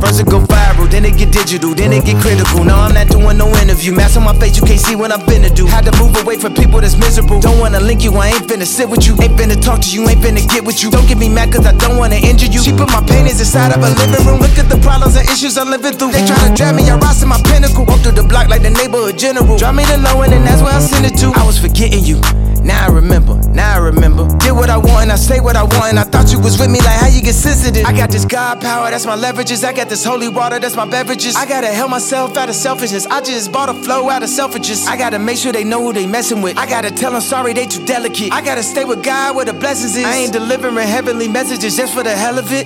First 0.04 0.20
it 0.20 0.28
go 0.28 0.40
viral, 0.44 0.84
then 0.84 1.06
it 1.06 1.16
get 1.16 1.32
digital, 1.32 1.72
then 1.72 1.90
it 1.96 2.04
get 2.04 2.20
critical. 2.20 2.62
No, 2.62 2.76
I'm 2.76 2.92
not 2.92 3.08
doing 3.08 3.38
no 3.38 3.48
interview. 3.56 3.96
Mask 3.96 4.20
on 4.20 4.24
my 4.24 4.36
face, 4.36 4.54
you 4.60 4.62
can't 4.62 4.78
see 4.78 4.94
what 4.94 5.10
I'm 5.10 5.20
finna 5.24 5.48
do. 5.48 5.64
Had 5.64 5.88
to 5.88 5.92
move 5.96 6.12
away 6.20 6.36
from 6.36 6.52
people 6.52 6.78
that's 6.82 6.94
miserable. 6.94 7.40
Don't 7.40 7.58
wanna 7.58 7.80
link 7.80 8.04
you, 8.04 8.12
I 8.12 8.28
ain't 8.36 8.44
finna 8.44 8.66
sit 8.66 8.86
with 8.86 9.06
you. 9.06 9.16
Ain't 9.24 9.32
finna 9.40 9.56
talk 9.56 9.80
to 9.80 9.88
you, 9.88 10.06
ain't 10.06 10.20
finna 10.20 10.44
get 10.46 10.62
with 10.62 10.82
you. 10.82 10.90
Don't 10.90 11.08
get 11.08 11.16
me 11.16 11.30
mad 11.30 11.54
cause 11.54 11.64
I 11.64 11.72
don't 11.72 11.96
wanna 11.96 12.16
injure 12.16 12.52
you. 12.52 12.60
She 12.62 12.72
put 12.72 12.92
my 12.92 13.00
paintings 13.00 13.40
inside 13.40 13.72
of 13.72 13.80
a 13.80 13.88
living 13.96 14.26
room. 14.26 14.40
Look 14.40 14.58
at 14.58 14.68
the 14.68 14.76
problems 14.84 15.16
and 15.16 15.26
issues 15.30 15.56
I'm 15.56 15.70
living 15.70 15.96
through. 15.96 16.12
They 16.12 16.26
try 16.26 16.36
to 16.48 16.52
drag 16.52 16.76
me, 16.76 16.84
I 16.90 16.96
rise 16.96 17.24
my 17.24 17.40
pinnacle. 17.40 17.86
Walk 17.86 18.00
through 18.00 18.20
the 18.20 18.24
block 18.28 18.48
like 18.48 18.60
the 18.60 18.76
neighborhood 18.76 19.16
general. 19.16 19.56
Drop 19.56 19.74
me 19.74 19.86
the 19.86 19.96
low 19.96 20.20
and 20.20 20.32
that's 20.44 20.60
where 20.60 20.74
I 20.74 20.80
send 20.80 21.06
it 21.06 21.16
to. 21.24 21.32
I 21.32 21.46
was 21.46 21.58
forgetting 21.58 22.04
you. 22.04 22.20
Now 22.64 22.86
I 22.86 22.90
remember, 22.90 23.36
now 23.50 23.74
I 23.74 23.78
remember. 23.78 24.26
Did 24.38 24.52
what 24.52 24.70
I 24.70 24.78
want 24.78 25.02
and 25.04 25.12
I 25.12 25.16
say 25.16 25.38
what 25.38 25.54
I 25.54 25.64
want. 25.64 25.90
And 25.90 25.98
I 25.98 26.04
thought 26.04 26.32
you 26.32 26.40
was 26.40 26.58
with 26.58 26.70
me, 26.70 26.78
like 26.78 26.98
how 26.98 27.08
you 27.08 27.20
get 27.20 27.34
sensitive. 27.34 27.84
I 27.84 27.92
got 27.92 28.10
this 28.10 28.24
God 28.24 28.62
power, 28.62 28.90
that's 28.90 29.04
my 29.04 29.16
leverages. 29.16 29.64
I 29.64 29.74
got 29.74 29.90
this 29.90 30.02
holy 30.02 30.28
water, 30.28 30.58
that's 30.58 30.74
my 30.74 30.86
beverages. 30.86 31.36
I 31.36 31.46
gotta 31.46 31.66
help 31.66 31.90
myself 31.90 32.38
out 32.38 32.48
of 32.48 32.54
selfishness. 32.54 33.06
I 33.06 33.20
just 33.20 33.52
bought 33.52 33.68
a 33.68 33.74
flow 33.74 34.08
out 34.08 34.22
of 34.22 34.30
selfishness. 34.30 34.86
I 34.86 34.96
gotta 34.96 35.18
make 35.18 35.36
sure 35.36 35.52
they 35.52 35.62
know 35.62 35.82
who 35.82 35.92
they 35.92 36.06
messing 36.06 36.40
with. 36.40 36.56
I 36.56 36.66
gotta 36.66 36.90
tell 36.90 37.12
them 37.12 37.20
sorry, 37.20 37.52
they 37.52 37.66
too 37.66 37.84
delicate. 37.84 38.32
I 38.32 38.40
gotta 38.40 38.62
stay 38.62 38.86
with 38.86 39.04
God 39.04 39.36
where 39.36 39.44
the 39.44 39.52
blessings 39.52 39.94
is. 39.94 40.04
I 40.06 40.16
ain't 40.16 40.32
delivering 40.32 40.74
heavenly 40.76 41.28
messages 41.28 41.76
just 41.76 41.92
for 41.92 42.02
the 42.02 42.16
hell 42.16 42.38
of 42.38 42.50
it. 42.50 42.64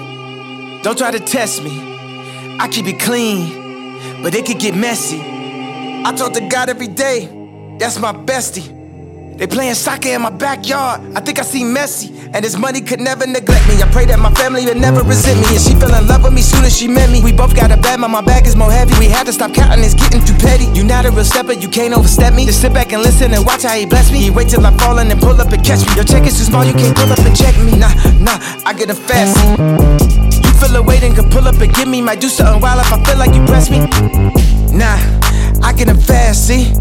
Don't 0.85 0.97
try 0.97 1.11
to 1.11 1.19
test 1.19 1.65
me. 1.65 2.57
I 2.61 2.69
keep 2.69 2.87
it 2.87 3.01
clean, 3.01 4.23
but 4.23 4.33
it 4.37 4.47
could 4.47 4.61
get 4.61 4.77
messy. 4.77 5.21
I 5.21 6.15
talk 6.17 6.35
to 6.35 6.49
God 6.49 6.69
every 6.69 6.87
day, 6.87 7.27
that's 7.81 7.99
my 7.99 8.13
bestie. 8.13 8.78
They 9.39 9.47
playing 9.47 9.75
soccer 9.75 10.09
in 10.09 10.23
my 10.23 10.31
backyard. 10.31 11.01
I 11.15 11.21
think 11.21 11.39
I 11.39 11.43
see 11.43 11.63
Messi, 11.63 12.11
and 12.35 12.43
his 12.43 12.59
money 12.59 12.81
could 12.81 12.99
never 12.99 13.25
neglect 13.25 13.69
me. 13.69 13.81
I 13.81 13.87
pray 13.87 14.05
that 14.07 14.19
my 14.19 14.35
family 14.35 14.67
would 14.67 14.77
never 14.77 15.03
resent 15.07 15.39
me, 15.39 15.55
and 15.55 15.63
she 15.63 15.79
fell 15.79 15.95
in 15.95 16.09
love 16.09 16.25
with 16.25 16.33
me 16.33 16.43
soon 16.43 16.65
as 16.65 16.77
she 16.77 16.89
met 16.89 17.09
me. 17.09 17.23
We 17.23 17.31
both 17.31 17.55
got 17.55 17.71
a 17.71 17.77
bad, 17.77 18.01
my 18.01 18.21
bag 18.21 18.49
is 18.49 18.57
more 18.57 18.73
heavy. 18.73 18.99
We 18.99 19.07
had 19.07 19.27
to 19.27 19.33
stop 19.33 19.55
counting, 19.55 19.85
it's 19.85 19.95
getting 19.95 20.27
too 20.27 20.35
petty. 20.43 20.67
You 20.75 20.83
not 20.83 21.07
a 21.07 21.13
real 21.13 21.25
stepper, 21.25 21.53
you 21.53 21.69
can't 21.69 21.95
overstep 21.95 22.35
me. 22.35 22.47
Just 22.47 22.61
sit 22.61 22.75
back 22.75 22.93
and 22.93 23.01
listen 23.01 23.33
and 23.33 23.47
watch 23.47 23.63
how 23.63 23.79
he 23.79 23.87
bless 23.87 24.11
me. 24.11 24.19
He 24.19 24.31
wait 24.31 24.49
till 24.49 24.67
I 24.67 24.77
fall 24.77 24.99
and 24.99 25.09
pull 25.21 25.41
up 25.41 25.53
and 25.53 25.65
catch 25.65 25.87
me. 25.87 25.95
Your 25.95 26.05
check 26.05 26.27
is 26.27 26.37
too 26.37 26.43
small, 26.43 26.65
you 26.65 26.75
can't 26.75 26.97
pull 26.97 27.13
up 27.13 27.21
and 27.21 27.37
check 27.39 27.55
me. 27.63 27.79
Nah, 27.79 27.95
nah, 28.19 28.43
I 28.67 28.75
get 28.75 28.91
a 28.91 28.95
fast. 28.97 29.39
You 30.43 30.51
feel 30.59 30.75
a 30.75 30.83
weight 30.83 31.05
and 31.05 31.15
can 31.15 31.31
pull 31.31 31.47
up 31.47 31.63
and 31.63 31.73
give 31.73 31.87
me. 31.87 32.03
Might 32.03 32.21
do 32.21 32.29
something 32.29 32.61
wild 32.61 32.81
if 32.83 32.93
I 32.93 32.99
feel 33.05 33.19
like 33.19 33.33
you 33.39 33.47
press 33.47 33.71
me. 33.71 33.87
Nah, 34.75 34.99
I 35.63 35.73
get 35.79 35.87
them 35.87 35.99
fast, 35.99 36.49
see. 36.49 36.75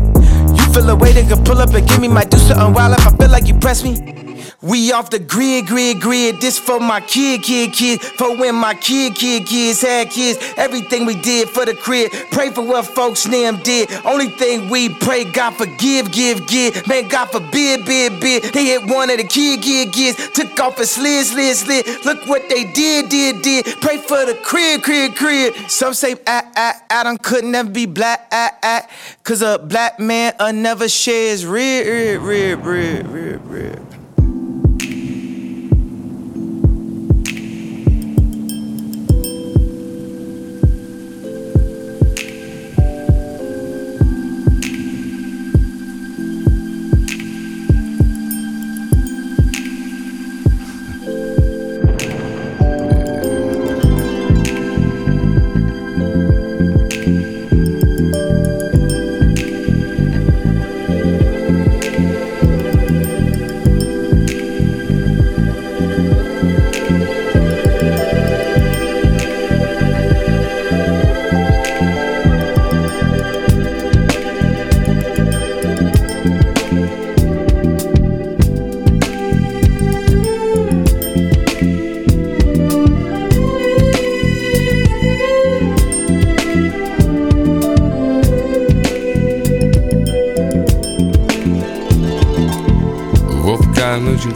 Feel 0.78 0.91
a 0.91 0.95
weight 0.95 1.17
and 1.17 1.28
can 1.28 1.43
pull 1.43 1.57
up 1.57 1.73
and 1.73 1.88
give 1.89 1.99
me. 1.99 2.07
Might 2.07 2.30
do 2.30 2.38
something 2.38 2.71
wild 2.71 2.93
if 2.99 3.07
I 3.07 3.09
feel 3.17 3.32
like 3.32 3.47
you 3.47 3.55
press 3.55 3.84
me. 3.84 4.26
We 4.60 4.91
off 4.91 5.12
the 5.12 5.20
grid, 5.20 5.68
grid, 5.68 6.01
grid. 6.01 6.41
This 6.41 6.58
for 6.58 6.80
my 6.80 6.99
kid, 6.99 7.43
kid, 7.43 7.74
kid. 7.74 8.01
For 8.01 8.36
when 8.36 8.55
my 8.55 8.74
kid, 8.74 9.14
kid, 9.14 9.45
kids 9.45 9.82
had 9.82 10.10
kids. 10.10 10.39
Everything 10.58 11.05
we 11.05 11.14
did 11.22 11.47
for 11.47 11.64
the 11.64 11.76
crib. 11.76 12.12
Pray 12.32 12.49
for 12.49 12.64
what 12.64 12.88
folks 12.88 13.24
them 13.26 13.62
did. 13.62 13.91
Only 14.03 14.30
thing 14.30 14.68
we 14.70 14.89
pray, 14.89 15.26
God 15.26 15.51
forgive, 15.51 16.12
give, 16.12 16.47
give. 16.47 16.88
Man, 16.88 17.08
God 17.08 17.26
forbid, 17.26 17.86
bid, 17.86 18.20
bid. 18.20 18.45
They 18.45 18.66
hit 18.66 18.88
one 18.88 19.12
of 19.12 19.18
the 19.18 19.26
kid, 19.26 19.62
kid, 19.62 19.93
kids. 19.93 20.30
Took 20.32 20.60
off 20.60 20.80
and 20.80 20.88
slid, 20.88 21.28
slid, 21.28 21.55
slid. 21.55 21.86
Look 22.03 22.28
what 22.28 22.49
they 22.49 22.64
did, 22.74 23.10
did, 23.10 23.43
did. 23.43 23.64
Pray 23.80 23.97
for 23.97 24.26
the 24.26 24.34
crib, 24.43 24.82
crib, 24.82 25.14
crib. 25.14 25.53
Some 25.68 25.93
say, 25.93 26.16
ah, 26.26 26.51
ah, 26.55 26.74
Adam 26.89 27.20
could 27.20 27.43
never 27.43 27.70
be 27.70 27.86
black, 27.86 28.28
ah, 28.32 28.58
ah. 28.64 28.88
Cause 29.24 29.43
a 29.43 29.60
black 29.60 29.99
man 29.99 30.34
uh, 30.39 30.51
never 30.51 30.89
shares 30.89 31.45
rib, 31.45 31.86
rib, 31.86 32.24
rib, 32.24 32.66
rib, 32.66 33.08
rib, 33.08 33.51
rib. 33.51 33.86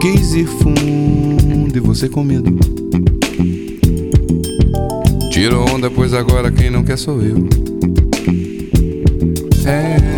Quis 0.00 0.34
ir 0.34 0.46
fundo 0.46 1.76
e 1.76 1.80
você 1.80 2.08
com 2.08 2.24
medo. 2.24 2.58
Tirou 5.30 5.68
onda, 5.68 5.90
pois 5.90 6.14
agora 6.14 6.50
quem 6.50 6.70
não 6.70 6.82
quer 6.82 6.96
sou 6.96 7.20
eu. 7.20 7.36
É. 9.66 10.09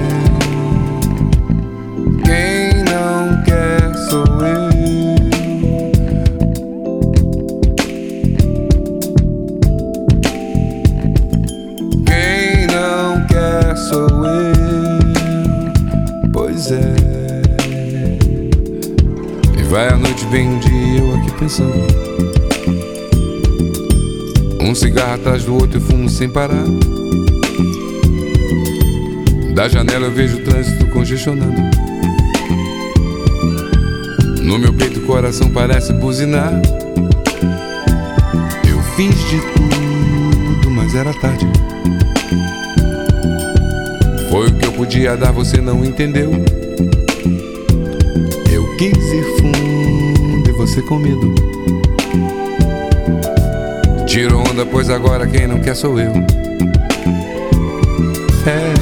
Um 24.61 24.74
cigarro 24.74 25.14
atrás 25.14 25.44
do 25.44 25.55
outro 25.55 25.78
e 25.78 25.80
fumo 25.80 26.09
sem 26.09 26.28
parar. 26.28 26.64
Da 29.55 29.68
janela 29.68 30.07
eu 30.07 30.12
vejo 30.12 30.38
o 30.38 30.40
trânsito 30.40 30.86
congestionando. 30.86 31.61
No 34.40 34.59
meu 34.59 34.72
peito 34.72 35.00
o 35.00 35.03
coração 35.03 35.50
parece 35.50 35.92
buzinar. 35.92 36.53
Eu 38.68 38.82
fiz 38.96 39.14
de 39.28 39.40
tudo, 39.53 40.70
mas 40.70 40.94
era 40.94 41.12
tarde. 41.12 41.46
Foi 44.30 44.48
o 44.48 44.55
que 44.55 44.66
eu 44.66 44.72
podia 44.72 45.16
dar, 45.16 45.32
você 45.32 45.61
não 45.61 45.84
entendeu. 45.84 46.32
Eu 48.50 48.76
quis 48.76 48.96
ir 48.96 49.24
fundo 49.38 50.48
e 50.48 50.53
você 50.53 50.80
com 50.80 50.98
medo. 50.98 51.41
Tiro 54.53 54.62
onda, 54.62 54.66
pois 54.66 54.90
agora 54.90 55.26
quem 55.26 55.46
não 55.46 55.59
quer 55.61 55.74
sou 55.74 55.98
eu. 55.98 56.12
É. 58.46 58.81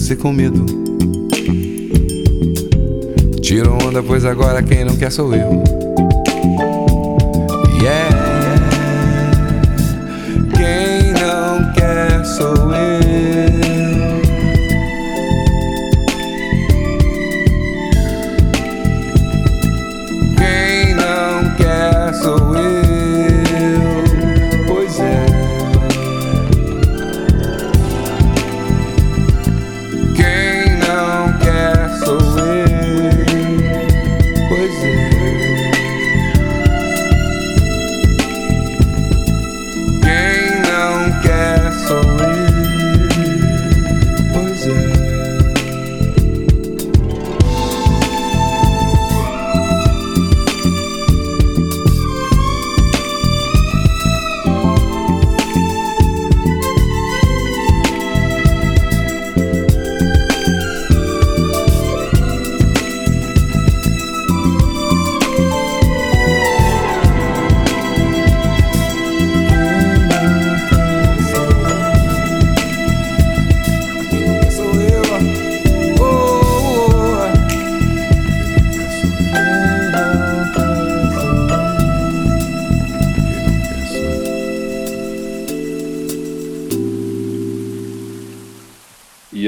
você 0.00 0.14
com 0.14 0.30
medo. 0.30 0.66
Tira 3.40 3.70
onda, 3.70 4.02
pois 4.02 4.26
agora 4.26 4.62
quem 4.62 4.84
não 4.84 4.94
quer 4.94 5.10
sou 5.10 5.34
eu. 5.34 5.75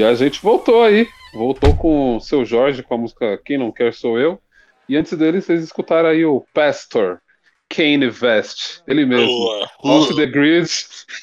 A 0.09 0.15
gente 0.15 0.41
voltou 0.41 0.83
aí. 0.83 1.07
Voltou 1.33 1.75
com 1.75 2.17
o 2.17 2.19
seu 2.19 2.43
Jorge 2.43 2.81
com 2.81 2.95
a 2.95 2.97
música 2.97 3.39
Quem 3.45 3.57
Não 3.57 3.71
Quer 3.71 3.93
Sou 3.93 4.19
Eu. 4.19 4.41
E 4.87 4.97
antes 4.97 5.15
dele, 5.15 5.39
vocês 5.39 5.63
escutaram 5.63 6.09
aí 6.09 6.25
o 6.25 6.43
Pastor, 6.53 7.21
Kane 7.69 8.11
West. 8.21 8.81
Ele 8.87 9.05
mesmo. 9.05 9.27
Boa. 9.27 9.69
Off 9.83 10.15
the 10.15 10.25
grid. 10.25 10.67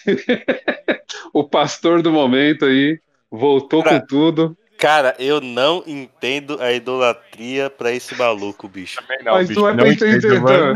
o 1.35 1.43
pastor 1.43 2.01
do 2.01 2.13
momento 2.13 2.65
aí. 2.65 3.01
Voltou 3.29 3.83
Cara, 3.83 4.01
com 4.01 4.07
tudo. 4.07 4.57
Cara, 4.79 5.17
eu 5.19 5.41
não 5.41 5.83
entendo 5.85 6.63
a 6.63 6.73
idolatria 6.73 7.69
pra 7.69 7.91
esse 7.91 8.15
maluco, 8.15 8.69
bicho. 8.69 9.01
Mas 9.25 9.51
não 9.51 9.69
é 9.69 9.75
pra 9.75 9.89
entender, 9.89 10.41
Dan. 10.41 10.75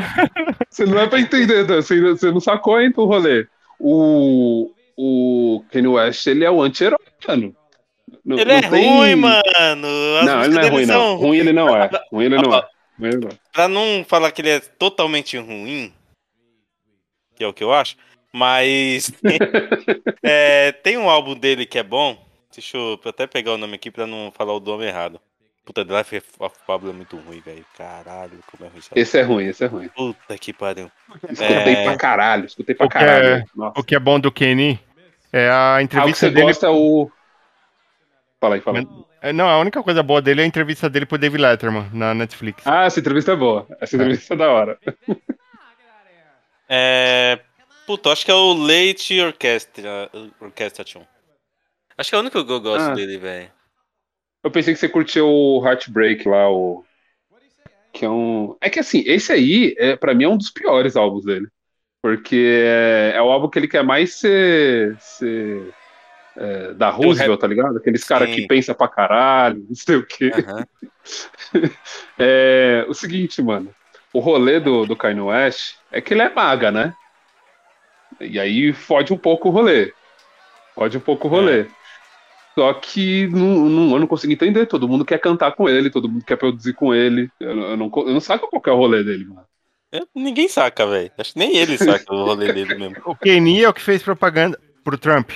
Você 0.68 0.84
não 0.84 0.98
é 0.98 1.06
pra 1.06 1.20
entender, 1.20 1.64
Dan. 1.64 1.80
Você, 1.80 2.00
você 2.00 2.32
não 2.32 2.40
sacou 2.40 2.74
ainda 2.74 3.00
o 3.00 3.04
rolê. 3.04 3.46
O, 3.78 4.72
o 4.96 5.64
Kanye 5.70 5.86
West, 5.86 6.26
ele 6.26 6.44
é 6.44 6.50
o 6.50 6.60
anti-herói, 6.60 6.98
mano. 7.28 7.54
Não- 8.24 8.38
Ele 8.38 8.52
é 8.52 8.60
não 8.62 8.70
tem- 8.70 8.88
ruim, 8.88 9.14
mano. 9.16 9.42
As 10.20 10.26
Não, 10.26 10.44
ele 10.44 10.54
não 10.54 10.62
é 10.62 10.68
ruim, 10.68 10.86
não. 10.86 10.94
são 10.94 11.16
Ruim 11.16 11.38
ele 11.38 11.52
não 11.52 11.76
é. 11.76 11.90
Ruim 12.12 12.24
ele 12.26 12.36
não 12.36 12.54
é. 12.54 12.68
Ruim 12.98 13.08
ele 13.08 13.16
não 13.18 13.28
é. 13.28 13.32
Pra 13.52 13.68
não 13.68 14.04
falar 14.06 14.30
que 14.32 14.42
ele 14.42 14.50
é 14.50 14.60
totalmente 14.60 15.36
ruim, 15.38 15.92
que 17.34 17.42
é 17.44 17.46
o 17.46 17.52
que 17.52 17.64
eu 17.64 17.72
acho, 17.72 17.96
Mas 18.32 19.10
é, 20.22 20.70
tem 20.72 20.96
um 20.96 21.08
álbum 21.10 21.34
dele 21.34 21.66
que 21.66 21.78
é 21.78 21.82
bom. 21.82 22.16
Deixa 22.54 22.76
eu 22.76 23.00
até 23.04 23.26
pegar 23.26 23.52
o 23.54 23.58
nome 23.58 23.74
aqui 23.74 23.90
pra 23.90 24.06
não 24.06 24.30
falar 24.30 24.54
o 24.54 24.60
nome 24.60 24.84
errado. 24.86 25.20
Puta, 25.64 25.84
The 25.84 25.98
Life 25.98 26.22
of 26.38 26.56
Pablo 26.66 26.90
é 26.90 26.92
muito 26.92 27.16
ruim, 27.16 27.40
velho. 27.40 27.64
Caralho, 27.76 28.38
como 28.50 28.64
é 28.68 28.72
ruim. 28.72 28.80
sabe? 28.80 29.00
Esse 29.00 29.18
é 29.18 29.22
ruim, 29.22 29.46
esse 29.46 29.64
é 29.64 29.66
ruim. 29.66 29.88
Puta 29.88 30.36
que 30.38 30.52
pariu. 30.52 30.90
Escutei 31.28 31.74
É, 31.74 31.84
pra 31.84 31.96
caralho, 31.96 32.44
escutei 32.46 32.74
pra 32.74 32.86
O 32.86 32.88
que, 32.88 32.98
caralho. 32.98 33.26
é, 33.26 33.44
o 33.76 33.82
que 33.84 33.94
é 33.94 33.98
bom 33.98 34.18
do 34.20 34.30
Kenny 34.32 34.78
é 35.32 35.48
a 35.48 35.72
Ah, 35.72 35.74
o 35.74 35.78
que 35.78 35.84
entrevista 35.84 36.26
você 36.26 36.30
dele. 36.32 36.46
gosta 36.46 36.66
é 36.66 36.70
o. 36.70 37.10
Fala 38.40 38.54
aí, 38.54 38.60
fala 38.60 38.78
aí. 38.78 38.86
É, 39.20 39.32
Não, 39.32 39.48
a 39.48 39.58
única 39.58 39.82
coisa 39.82 40.02
boa 40.02 40.22
dele 40.22 40.40
é 40.40 40.44
a 40.44 40.46
entrevista 40.46 40.88
dele 40.88 41.04
pro 41.06 41.18
David 41.18 41.42
Letterman 41.42 41.90
na 41.92 42.14
Netflix. 42.14 42.66
Ah, 42.66 42.84
essa 42.84 42.98
entrevista 42.98 43.32
é 43.32 43.36
boa. 43.36 43.66
Essa 43.80 43.96
entrevista 43.96 44.32
é 44.34 44.36
da 44.36 44.50
hora. 44.50 44.78
É. 46.68 47.38
Puta, 47.86 48.08
eu 48.08 48.12
acho 48.12 48.24
que 48.24 48.30
é 48.30 48.34
o 48.34 48.52
Late 48.52 49.20
Orchestra, 49.20 50.10
Orchestra 50.40 50.84
Tune. 50.84 51.06
Acho 51.98 52.10
que 52.10 52.14
é 52.14 52.18
o 52.18 52.20
único 52.22 52.44
que 52.44 52.52
eu 52.52 52.60
gosto 52.60 52.90
Ah. 52.90 52.94
dele, 52.94 53.18
velho. 53.18 53.50
Eu 54.42 54.50
pensei 54.50 54.72
que 54.72 54.80
você 54.80 54.88
curtiu 54.88 55.28
o 55.28 55.66
Heartbreak 55.66 56.26
lá, 56.26 56.48
o. 56.50 56.84
Que 57.92 58.04
é 58.04 58.08
um. 58.08 58.56
É 58.60 58.70
que 58.70 58.78
assim, 58.78 59.02
esse 59.06 59.32
aí, 59.32 59.74
é, 59.76 59.96
pra 59.96 60.14
mim, 60.14 60.24
é 60.24 60.28
um 60.28 60.36
dos 60.38 60.50
piores 60.50 60.96
álbuns 60.96 61.24
dele. 61.24 61.48
Porque 62.00 62.62
é, 62.64 63.12
é 63.16 63.20
o 63.20 63.30
álbum 63.30 63.50
que 63.50 63.58
ele 63.58 63.68
quer 63.68 63.82
mais 63.82 64.14
ser. 64.14 64.96
ser 64.98 65.74
é, 66.36 66.72
da 66.74 66.90
Roosevelt, 66.90 67.40
tá 67.40 67.46
ligado? 67.46 67.76
Aqueles 67.78 68.04
caras 68.04 68.28
que 68.34 68.46
pensa 68.46 68.74
pra 68.74 68.88
caralho, 68.88 69.64
não 69.68 69.74
sei 69.74 69.96
o 69.96 70.06
quê. 70.06 70.30
Aham. 70.34 70.64
É, 72.18 72.84
o 72.88 72.94
seguinte, 72.94 73.42
mano. 73.42 73.74
O 74.12 74.18
rolê 74.20 74.60
do, 74.60 74.84
do 74.86 74.94
Kanye 74.96 75.20
West 75.20 75.76
é 75.90 76.00
que 76.00 76.12
ele 76.14 76.22
é 76.22 76.28
maga, 76.32 76.70
né? 76.70 76.94
E 78.20 78.38
aí 78.38 78.72
fode 78.72 79.12
um 79.12 79.16
pouco 79.18 79.48
o 79.48 79.52
rolê. 79.52 79.92
Fode 80.74 80.96
um 80.96 81.00
pouco 81.00 81.26
o 81.26 81.30
rolê. 81.30 81.66
Só 82.58 82.74
que 82.74 83.26
não, 83.28 83.68
não- 83.68 83.92
eu 83.94 84.00
não 84.00 84.06
consigo 84.06 84.32
entender. 84.32 84.66
Todo 84.66 84.88
mundo 84.88 85.04
quer 85.04 85.18
cantar 85.18 85.52
com 85.52 85.68
ele, 85.68 85.90
todo 85.90 86.08
mundo 86.08 86.24
quer 86.24 86.36
produzir 86.36 86.74
com 86.74 86.94
ele. 86.94 87.30
Eu, 87.40 87.54
não- 87.56 87.62
eu 87.70 87.76
não, 87.76 87.90
eu 87.96 88.12
não 88.12 88.20
saco 88.20 88.48
qual 88.48 88.62
é 88.66 88.70
o 88.70 88.76
rolê 88.76 89.02
dele, 89.04 89.24
mano. 89.24 89.46
Eu- 89.92 90.06
Ninguém 90.14 90.48
saca, 90.48 90.86
velho. 90.86 91.10
Acho 91.16 91.32
que 91.32 91.38
nem 91.38 91.56
ele 91.56 91.78
saca 91.78 92.12
o 92.12 92.24
rolê 92.24 92.52
dele 92.52 92.74
mesmo. 92.74 92.96
O 93.04 93.14
Kenny 93.16 93.62
é 93.64 93.68
o 93.68 93.72
que 93.74 93.80
fez 93.80 94.02
propaganda 94.02 94.60
pro 94.84 94.98
Trump. 94.98 95.30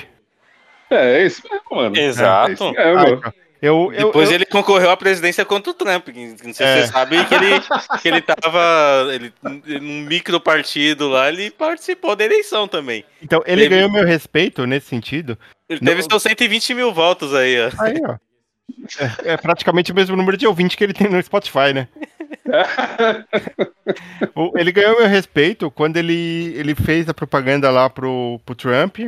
É, 0.95 1.21
é 1.23 1.27
isso 1.27 1.43
mesmo, 1.51 1.65
mano. 1.71 1.97
Exato. 1.97 2.51
É 2.51 2.55
isso 2.55 2.73
mesmo. 2.73 3.01
Então. 3.17 3.33
eu, 3.63 3.93
eu, 3.95 4.07
Depois 4.07 4.29
eu- 4.29 4.35
ele 4.35 4.45
concorreu 4.45 4.91
à 4.91 4.97
presidência 4.97 5.45
contra 5.45 5.71
o 5.71 5.75
Trump. 5.75 6.09
Não 6.09 6.37
sei 6.37 6.53
se 6.55 6.63
É. 6.63 6.83
você 6.83 6.93
sabe 6.93 7.25
que 7.25 7.35
ele, 7.35 7.61
que 8.03 8.09
ele 8.09 8.21
tava 8.21 9.07
ele, 9.13 9.33
num 9.81 10.03
micro 10.03 10.39
partido 10.41 11.09
lá, 11.09 11.29
ele 11.29 11.51
participou 11.51 12.15
da 12.15 12.25
eleição 12.25 12.69
também. 12.69 13.05
Então, 13.23 13.43
ele 13.47 13.63
Teve- 13.63 13.75
ganhou 13.77 13.91
meu 13.91 14.05
respeito 14.05 14.67
nesse 14.67 14.87
sentido. 14.89 15.39
Ele 15.69 15.81
teve 15.81 16.03
seus 16.03 16.23
120 16.23 16.75
mil 16.75 16.93
votos 16.93 17.35
aí, 17.35 17.57
ó. 17.59 17.71
Aí, 17.83 17.97
ó. 18.07 18.17
É, 19.25 19.33
é 19.33 19.37
praticamente 19.37 19.93
o 19.93 19.95
mesmo 19.95 20.17
número 20.17 20.37
de 20.37 20.47
ouvinte 20.47 20.77
que 20.77 20.85
ele 20.85 20.93
tem 20.95 21.09
no 21.09 21.23
Spotify, 21.23 21.73
né? 21.75 21.89
Ele 24.57 24.73
ganhou 24.73 24.99
meu 24.99 25.09
respeito 25.09 25.71
quando 25.71 25.97
ele, 25.97 26.53
ele 26.57 26.75
fez 26.75 27.09
a 27.09 27.15
propaganda 27.15 27.71
lá 27.71 27.89
pro, 27.89 28.41
pro 28.45 28.55
Trump. 28.55 28.99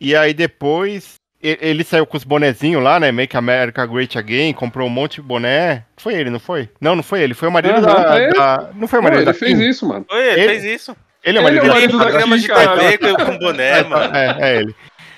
E 0.00 0.16
aí 0.16 0.32
depois 0.32 1.14
ele 1.42 1.84
saiu 1.84 2.04
com 2.06 2.16
os 2.18 2.24
bonezinhos 2.24 2.82
lá, 2.82 3.00
né? 3.00 3.10
Make 3.10 3.34
America 3.36 3.86
Great 3.86 4.18
Again, 4.18 4.52
comprou 4.52 4.86
um 4.86 4.90
monte 4.90 5.16
de 5.16 5.22
boné. 5.22 5.84
Foi 5.96 6.14
ele, 6.14 6.28
não 6.30 6.38
foi? 6.38 6.68
Não, 6.80 6.94
não 6.94 7.02
foi 7.02 7.22
ele. 7.22 7.32
Foi 7.34 7.48
o 7.48 7.52
marido 7.52 7.74
Aham, 7.76 7.82
da, 8.02 8.18
é 8.20 8.24
ele. 8.24 8.32
da- 8.34 8.70
Não 8.74 8.86
foi 8.88 8.98
o 8.98 9.02
Pô, 9.02 9.08
marido 9.08 9.18
ele 9.20 9.24
da 9.26 9.34
fez 9.34 9.58
Kim? 9.58 9.68
isso, 9.68 9.86
mano. 9.86 10.04
Foi, 10.08 10.18
ele, 10.22 10.40
Ele- 10.40 10.60
fez 10.60 10.64
isso. 10.64 10.96
Ele 11.24 11.36
é 11.38 11.40
o 11.40 11.44
marido 11.44 11.60
Ele 11.64 11.66
é 11.66 11.70
o 11.70 11.72
da 11.72 11.80
marido 11.80 11.98
da 11.98 12.04
programa 12.04 12.38
de 12.38 12.46
Kim, 12.48 12.54
cara. 12.54 12.78
TV 12.78 12.98
com, 12.98 13.24
com 13.24 13.38
boné, 13.38 13.82
mano. 13.84 14.16
É, 14.16 14.36
é 14.40 14.56
ele. 14.58 14.74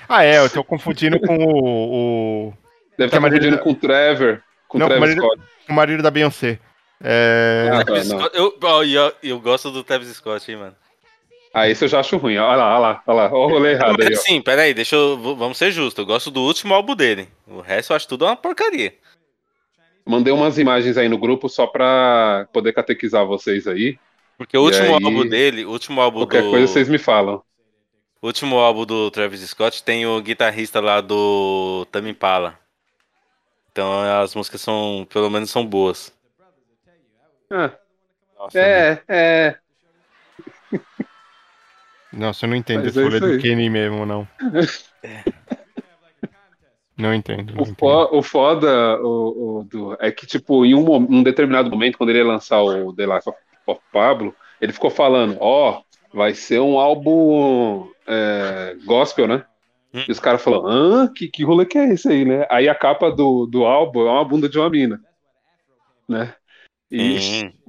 Ah, 0.09 0.25
é, 0.25 0.39
eu 0.39 0.51
tô 0.51 0.63
confundindo 0.65 1.19
com 1.21 1.37
o. 1.37 2.49
o... 2.49 2.55
Deve 2.97 2.97
Que 2.97 3.03
é 3.03 3.07
estar 3.07 3.21
marido 3.21 3.39
confundindo 3.41 3.57
da- 3.57 3.63
com 3.63 3.71
o 3.71 3.75
Trevor. 3.75 4.41
Com 4.69 4.79
o 4.79 4.81
Não, 4.81 4.87
o 4.87 4.91
Travis 4.91 5.09
marido, 5.09 5.23
Scott. 5.27 5.43
com 5.67 5.73
o 5.73 5.77
marido 5.77 6.03
da 6.03 6.11
Beyoncé. 6.11 6.59
É... 7.03 7.69
Ah, 7.73 7.85
tá, 7.85 7.93
eu, 8.35 8.55
eu, 8.85 9.13
eu 9.23 9.41
gosto 9.41 9.71
do 9.71 9.83
Travis 9.83 10.09
Scott, 10.15 10.49
hein, 10.51 10.57
mano. 10.59 10.75
Ah, 11.55 11.69
esse 11.69 11.85
eu 11.85 11.89
já 11.89 12.01
acho 12.01 12.17
ruim. 12.17 12.39
Olha 12.39 12.57
lá, 12.57 12.71
olha 12.75 12.79
lá, 12.79 13.03
olha 13.07 13.17
lá. 13.17 13.25
Olha 13.27 13.35
o 13.35 13.49
rolê 13.49 13.73
errado 13.73 14.01
aí, 14.01 14.09
ó. 14.09 14.13
assim, 14.13 14.41
peraí, 14.41 14.73
deixa 14.73 14.97
eu. 14.97 15.19
Vamos 15.37 15.59
ser 15.59 15.71
justos. 15.71 16.01
Eu 16.01 16.07
gosto 16.07 16.31
do 16.31 16.41
último 16.41 16.73
álbum 16.73 16.95
dele. 16.97 17.29
O 17.47 17.61
resto 17.61 17.93
eu 17.93 17.97
acho 17.97 18.09
tudo 18.09 18.25
uma 18.25 18.35
porcaria. 18.37 18.95
Mandei 20.05 20.33
umas 20.33 20.59
imagens 20.59 20.97
aí 20.97 21.09
no 21.09 21.19
grupo 21.19 21.49
só 21.49 21.67
pra 21.67 22.49
poder 22.53 22.73
catequizar 22.73 23.27
vocês 23.27 23.67
aí. 23.67 23.99
Porque 24.37 24.57
o 24.57 24.63
último 24.63 24.87
aí, 24.87 25.05
álbum 25.05 25.29
dele, 25.29 25.65
o 25.65 25.71
último 25.71 26.01
álbum 26.01 26.21
Qualquer 26.21 26.43
do. 26.43 26.51
coisa 26.51 26.67
vocês 26.67 26.89
me 26.89 26.99
falam. 26.99 27.43
O 28.21 28.27
último 28.27 28.57
álbum 28.59 28.87
do 28.87 29.11
Travis 29.11 29.41
Scott 29.43 29.83
tem 29.85 30.07
o 30.07 30.21
guitarrista 30.21 30.81
lá 30.81 31.01
do 31.01 31.87
Tame 31.93 32.11
Impala. 32.11 32.59
Então 33.71 34.03
as 34.21 34.35
músicas 34.35 34.61
são, 34.61 35.07
pelo 35.13 35.31
menos 35.31 35.51
são 35.51 35.65
boas. 35.67 36.13
Ah, 37.51 37.71
Nossa, 38.39 38.59
é, 38.59 39.03
é. 39.09 39.59
Nossa, 42.13 42.45
eu 42.45 42.51
não 42.51 42.57
entendo 42.57 42.85
Mas 42.85 42.97
esse 42.97 43.01
é 43.01 43.09
isso 43.09 43.21
do. 43.21 43.39
Kenny 43.39 43.71
mesmo, 43.71 44.05
não. 44.05 44.29
Não 46.97 47.15
entendo. 47.15 47.55
Não 47.55 47.63
O, 47.63 47.65
entendo. 47.65 47.77
fo- 47.79 48.19
o 48.19 48.23
foda 48.23 49.01
o, 49.03 49.61
o 49.61 49.65
do- 49.65 49.97
é 49.99 50.11
que, 50.13 50.27
tipo, 50.27 50.65
em 50.65 50.75
um, 50.75 50.95
um 50.95 51.23
determinado 51.23 51.71
momento, 51.71 51.97
quando 51.97 52.11
ele 52.11 52.19
ia 52.19 52.25
lançar 52.25 52.63
o 52.63 52.95
The 52.95 53.07
Life 53.07 53.31
of, 53.67 53.81
Pablo, 53.91 54.35
ele 54.61 54.73
ficou 54.73 54.91
falando: 54.91 55.37
Ó, 55.41 55.83
vai 56.13 56.35
ser 56.35 56.61
um 56.61 56.79
álbum 56.79 57.89
é, 58.07 58.77
gospel, 58.85 59.27
né? 59.27 59.45
Hum. 59.95 60.05
E 60.07 60.13
os 60.13 60.21
caras 60.21 60.43
falaram: 60.43 60.67
Hã? 60.67 61.13
Que, 61.13 61.29
que 61.29 61.43
rolê 61.45 61.65
que 61.65 61.79
é 61.79 61.93
esse 61.95 62.09
aí, 62.09 62.25
né? 62.25 62.47
Aí 62.51 62.69
a 62.69 62.75
capa 62.75 63.11
do, 63.11 63.47
do 63.47 63.65
álbum 63.65 64.07
é 64.07 64.11
uma 64.11 64.25
bunda 64.25 64.49
de 64.49 64.59
uma 64.59 64.69
mina, 64.71 65.01
né? 66.09 66.35
E, 66.91 67.19
Hum. 67.45 67.53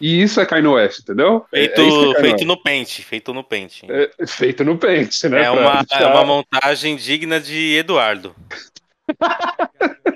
e 0.00 0.22
isso 0.22 0.40
é 0.40 0.46
Kanye 0.46 0.68
West, 0.68 1.00
entendeu? 1.00 1.46
É- 1.52 1.60
Feito, 1.60 1.80
é 1.80 1.84
é 1.84 1.88
Kanye 1.88 2.20
feito 2.20 2.44
no 2.44 2.62
pente, 2.62 3.02
feito 3.02 3.34
no 3.34 3.44
pente. 3.44 3.86
É, 3.88 4.26
feito 4.26 4.64
no 4.64 4.76
pente, 4.76 5.28
né? 5.28 5.44
É 5.44 5.50
uma, 5.50 5.84
é 5.90 6.06
uma 6.06 6.24
montagem 6.24 6.96
digna 6.96 7.40
de 7.40 7.76
Eduardo. 7.76 8.34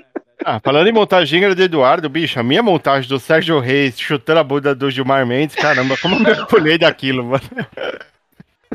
Ah, 0.47 0.59
falando 0.63 0.85
em 0.85 0.91
montagem 0.91 1.55
de 1.55 1.63
Eduardo, 1.63 2.07
bicho, 2.07 2.39
a 2.39 2.43
minha 2.43 2.61
montagem 2.61 3.09
do 3.09 3.19
Sérgio 3.19 3.59
Reis 3.59 3.99
chutando 3.99 4.39
a 4.39 4.43
bunda 4.43 4.75
do 4.75 4.91
Gilmar 4.91 5.25
Mendes, 5.25 5.55
caramba, 5.55 5.97
como 5.97 6.17
eu 6.17 6.19
me 6.19 6.45
pulei 6.45 6.77
daquilo, 6.77 7.25
mano. 7.25 7.41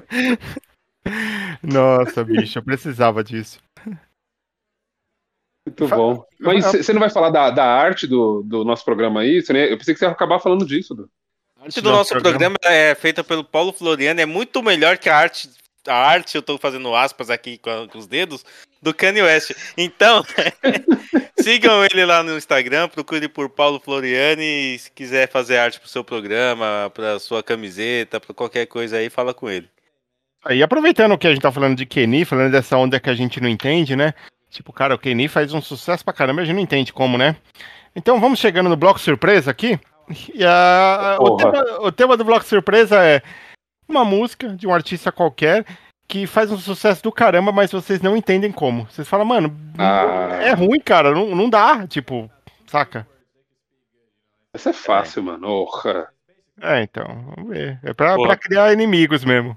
Nossa, 1.62 2.24
bicho, 2.24 2.58
eu 2.58 2.62
precisava 2.64 3.22
disso. 3.22 3.60
Muito 5.66 5.86
bom. 5.88 6.24
Mas 6.38 6.64
você 6.64 6.92
não 6.92 7.00
vai 7.00 7.10
falar 7.10 7.30
da, 7.30 7.50
da 7.50 7.64
arte 7.64 8.06
do, 8.06 8.42
do 8.42 8.64
nosso 8.64 8.84
programa 8.84 9.20
aí? 9.20 9.36
Eu 9.38 9.76
pensei 9.78 9.94
que 9.94 9.98
você 10.00 10.04
ia 10.06 10.10
acabar 10.10 10.38
falando 10.40 10.64
disso. 10.66 10.94
Du. 10.94 11.08
A 11.58 11.64
arte 11.64 11.80
do 11.80 11.90
nosso 11.90 12.14
programa 12.22 12.56
é 12.64 12.94
feita 12.94 13.22
pelo 13.22 13.44
Paulo 13.44 13.72
Floriano, 13.72 14.20
é 14.20 14.26
muito 14.26 14.62
melhor 14.62 14.96
que 14.98 15.08
a 15.08 15.16
arte. 15.16 15.50
A 15.86 15.94
arte, 15.94 16.34
eu 16.36 16.42
tô 16.42 16.58
fazendo 16.58 16.94
aspas 16.94 17.30
aqui 17.30 17.56
com, 17.56 17.70
a- 17.70 17.88
com 17.88 17.98
os 17.98 18.06
dedos, 18.06 18.44
do 18.82 18.92
Kanye 18.92 19.22
West. 19.22 19.52
Então, 19.78 20.22
sigam 21.40 21.84
ele 21.84 22.04
lá 22.04 22.22
no 22.22 22.36
Instagram, 22.36 22.88
procure 22.88 23.28
por 23.28 23.48
Paulo 23.48 23.80
Floriani. 23.80 24.74
E 24.74 24.78
se 24.78 24.90
quiser 24.90 25.28
fazer 25.30 25.56
arte 25.58 25.80
pro 25.80 25.88
seu 25.88 26.04
programa, 26.04 26.90
pra 26.94 27.18
sua 27.18 27.42
camiseta, 27.42 28.20
pra 28.20 28.34
qualquer 28.34 28.66
coisa 28.66 28.96
aí, 28.98 29.08
fala 29.08 29.32
com 29.32 29.48
ele. 29.48 29.68
Aí, 30.44 30.62
aproveitando 30.62 31.16
que 31.18 31.26
a 31.26 31.30
gente 31.32 31.42
tá 31.42 31.52
falando 31.52 31.76
de 31.76 31.84
Kenny, 31.86 32.24
falando 32.24 32.50
dessa 32.52 32.76
onda 32.76 32.98
que 33.00 33.10
a 33.10 33.14
gente 33.14 33.40
não 33.40 33.48
entende, 33.48 33.94
né? 33.96 34.14
Tipo, 34.50 34.72
cara, 34.72 34.94
o 34.94 34.98
Kenny 34.98 35.28
faz 35.28 35.54
um 35.54 35.62
sucesso 35.62 36.04
pra 36.04 36.12
caramba, 36.12 36.42
a 36.42 36.44
gente 36.44 36.54
não 36.54 36.62
entende 36.62 36.92
como, 36.92 37.16
né? 37.16 37.36
Então 37.94 38.20
vamos 38.20 38.38
chegando 38.38 38.68
no 38.68 38.76
bloco 38.76 38.98
surpresa 38.98 39.50
aqui. 39.50 39.78
E 40.34 40.44
a, 40.44 41.16
o, 41.20 41.36
tema, 41.36 41.64
o 41.82 41.92
tema 41.92 42.16
do 42.16 42.24
bloco 42.24 42.44
surpresa 42.44 43.02
é 43.04 43.22
uma 43.88 44.04
música 44.04 44.48
de 44.48 44.66
um 44.66 44.74
artista 44.74 45.12
qualquer 45.12 45.64
que 46.08 46.26
faz 46.26 46.50
um 46.50 46.58
sucesso 46.58 47.00
do 47.04 47.12
caramba, 47.12 47.52
mas 47.52 47.70
vocês 47.70 48.02
não 48.02 48.16
entendem 48.16 48.50
como. 48.50 48.86
Vocês 48.90 49.08
falam, 49.08 49.24
mano, 49.24 49.56
Ah. 49.78 50.40
é 50.42 50.52
ruim, 50.52 50.80
cara, 50.80 51.12
não, 51.12 51.36
não 51.36 51.48
dá, 51.48 51.86
tipo, 51.86 52.28
saca? 52.66 53.06
Essa 54.52 54.70
é 54.70 54.72
fácil, 54.72 55.22
mano. 55.22 55.46
Orra. 55.46 56.08
É, 56.60 56.82
então, 56.82 57.06
vamos 57.36 57.50
ver. 57.50 57.78
É 57.84 57.94
pra, 57.94 58.16
pra 58.16 58.36
criar 58.36 58.72
inimigos 58.72 59.24
mesmo. 59.24 59.56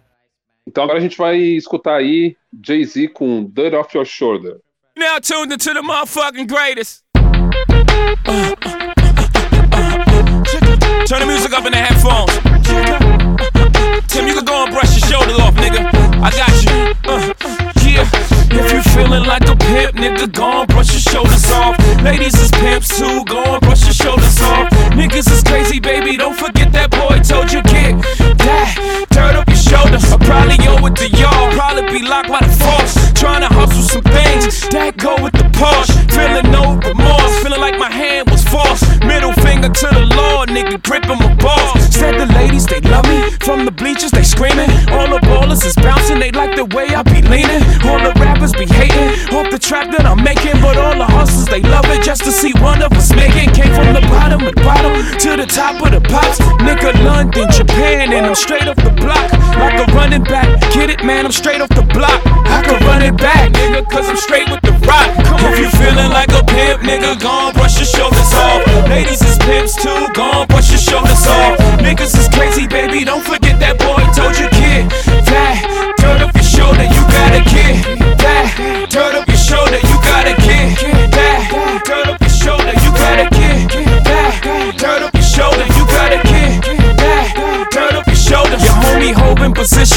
Então 0.68 0.84
agora 0.84 1.00
a 1.00 1.02
gente 1.02 1.18
vai 1.18 1.38
escutar 1.38 1.96
aí 1.96 2.38
Jay-Z 2.64 3.10
com 3.10 3.44
Dirt 3.44 3.74
Off 3.74 3.98
Your 3.98 4.06
Shoulder. 4.06 4.58
Now 4.96 5.18
tuned 5.18 5.52
into 5.52 5.74
the 5.74 5.82
motherfucking 5.82 6.48
greatest. 6.48 7.04
Turn 11.08 11.20
the 11.20 11.26
music 11.26 11.52
up 11.52 11.66
in 11.66 11.72
the 11.72 11.82
headphones. 11.82 12.30
Tim, 14.08 14.28
you 14.28 14.36
can 14.36 14.46
go 14.46 14.66
and 14.66 14.72
brush 14.72 14.92
your 14.96 15.10
shoulder 15.10 15.34
off, 15.42 15.56
nigga. 15.56 15.90
I 16.22 16.30
got 16.30 16.54
you. 16.62 16.94
Uh, 17.10 17.34
yeah. 17.84 18.08
If 18.54 18.72
you 18.72 18.82
feeling 18.94 19.26
like 19.26 19.50
a 19.50 19.56
pimp, 19.56 19.96
nigga, 19.96 20.32
go 20.32 20.62
and 20.62 20.70
brush 20.70 20.92
your 20.92 21.02
shoulders 21.02 21.52
off. 21.52 21.76
Ladies 22.04 22.36
is 22.40 22.52
pimps 22.52 22.96
too, 22.96 23.26
go 23.26 23.42
and 23.42 23.62
brush 23.62 23.84
your 23.86 23.94
shoulders 23.94 24.42
off. 24.42 24.70
Niggas 24.94 25.32
is 25.32 25.42
crazy, 25.42 25.80
baby, 25.80 26.18
don't 26.18 26.38
forget 26.38 26.72
that 26.74 26.92
boy 26.92 27.18
told 27.26 27.52
you 27.52 27.63
trap 49.74 49.90
that 49.90 50.06
I'm 50.06 50.22
making. 50.22 50.62
But 50.62 50.78
all 50.78 50.94
the 50.94 51.10
hustlers, 51.10 51.50
they 51.50 51.66
love 51.66 51.90
it 51.90 52.06
just 52.06 52.22
to 52.30 52.32
see 52.32 52.54
one 52.62 52.86
of 52.86 52.94
us 52.94 53.10
make 53.18 53.34
it. 53.34 53.50
Came 53.58 53.74
from 53.74 53.90
the 53.98 54.06
bottom 54.06 54.46
of 54.46 54.54
the 54.54 54.62
bottom 54.62 54.94
to 55.18 55.30
the 55.34 55.50
top 55.50 55.82
of 55.82 55.90
the 55.90 56.02
pops. 56.14 56.38
Nigga, 56.62 56.94
London, 57.02 57.50
Japan, 57.50 58.14
and 58.14 58.26
I'm 58.30 58.38
straight 58.38 58.70
off 58.70 58.78
the 58.78 58.94
block. 58.94 59.26
Like 59.58 59.78
a 59.82 59.90
running 59.98 60.24
back. 60.24 60.62
Get 60.74 60.94
it, 60.94 61.02
man, 61.04 61.26
I'm 61.26 61.34
straight 61.34 61.62
off 61.62 61.74
the 61.74 61.86
block. 61.90 62.22
I 62.54 62.62
can 62.62 62.78
run 62.86 63.02
it 63.02 63.18
back, 63.18 63.52
nigga, 63.54 63.82
cause 63.90 64.06
I'm 64.06 64.18
straight 64.18 64.50
with 64.50 64.62
the 64.62 64.74
rock. 64.86 65.10
Come 65.26 65.42
if 65.50 65.58
you 65.58 65.70
feeling 65.82 66.12
like 66.14 66.30
a 66.30 66.44
pimp, 66.46 66.86
nigga, 66.86 67.18
gon' 67.18 67.54
brush 67.54 67.78
your 67.82 67.90
shoulders 67.90 68.33